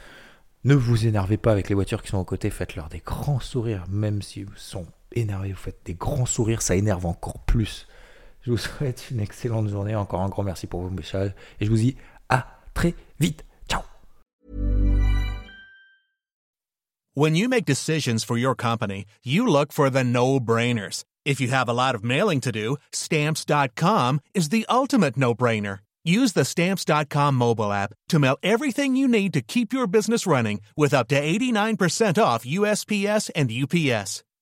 Ne 0.64 0.74
vous 0.74 1.06
énervez 1.06 1.38
pas 1.38 1.52
avec 1.52 1.70
les 1.70 1.76
voitures 1.76 2.02
qui 2.02 2.10
sont 2.10 2.18
aux 2.18 2.26
côtés, 2.26 2.50
faites-leur 2.50 2.90
des 2.90 3.02
grands 3.06 3.40
sourires, 3.40 3.86
même 3.90 4.22
si 4.22 4.46
sont 4.56 4.86
énervés, 5.20 5.52
vous 5.52 5.58
faites 5.58 5.80
des 5.86 5.94
grands 5.94 6.26
sourires, 6.26 6.62
ça 6.62 6.76
énerve 6.76 7.06
encore 7.06 7.40
plus. 7.40 7.88
Je 8.42 8.52
vous 8.52 8.58
souhaite 8.58 9.08
une 9.12 9.20
excellente 9.20 9.68
journée, 9.70 9.96
encore 9.96 10.22
un 10.22 10.30
grand 10.30 10.44
merci 10.44 10.68
pour 10.68 10.82
vos 10.82 10.90
messages, 10.90 11.34
et 11.60 11.66
je 11.66 11.70
vous 11.70 11.78
dis 11.78 11.96
à 12.30 12.48
très 12.74 12.94
vite. 13.20 13.44
Ciao 13.70 13.82
When 17.14 17.36
you 17.36 17.50
make 17.50 17.66
decisions 17.66 18.24
for 18.24 18.38
your 18.38 18.56
company, 18.56 19.06
you 19.24 19.48
look 19.48 19.74
for 19.74 19.90
the 19.90 20.04
no-brainers. 20.04 21.04
If 21.26 21.42
you 21.42 21.50
have 21.50 21.68
a 21.68 21.74
lot 21.74 21.96
of 21.96 22.04
mailing 22.04 22.40
to 22.42 22.52
do, 22.52 22.78
stamps.com 22.92 24.22
is 24.34 24.50
the 24.50 24.66
ultimate 24.70 25.18
no-brainer. 25.18 25.80
Use 26.08 26.32
the 26.32 26.46
Stamps.com 26.46 27.36
mobile 27.36 27.74
app 27.74 27.94
to 28.08 28.18
mail 28.18 28.38
everything 28.42 28.96
you 28.96 29.10
need 29.10 29.34
to 29.34 29.42
keep 29.42 29.74
your 29.74 29.88
business 29.88 30.26
running 30.26 30.62
with 30.78 30.94
up 30.94 31.10
to 31.10 31.22
89% 31.22 32.24
off 32.24 32.46
USPS 32.46 33.30
and 33.36 33.52
UPS. 33.52 34.24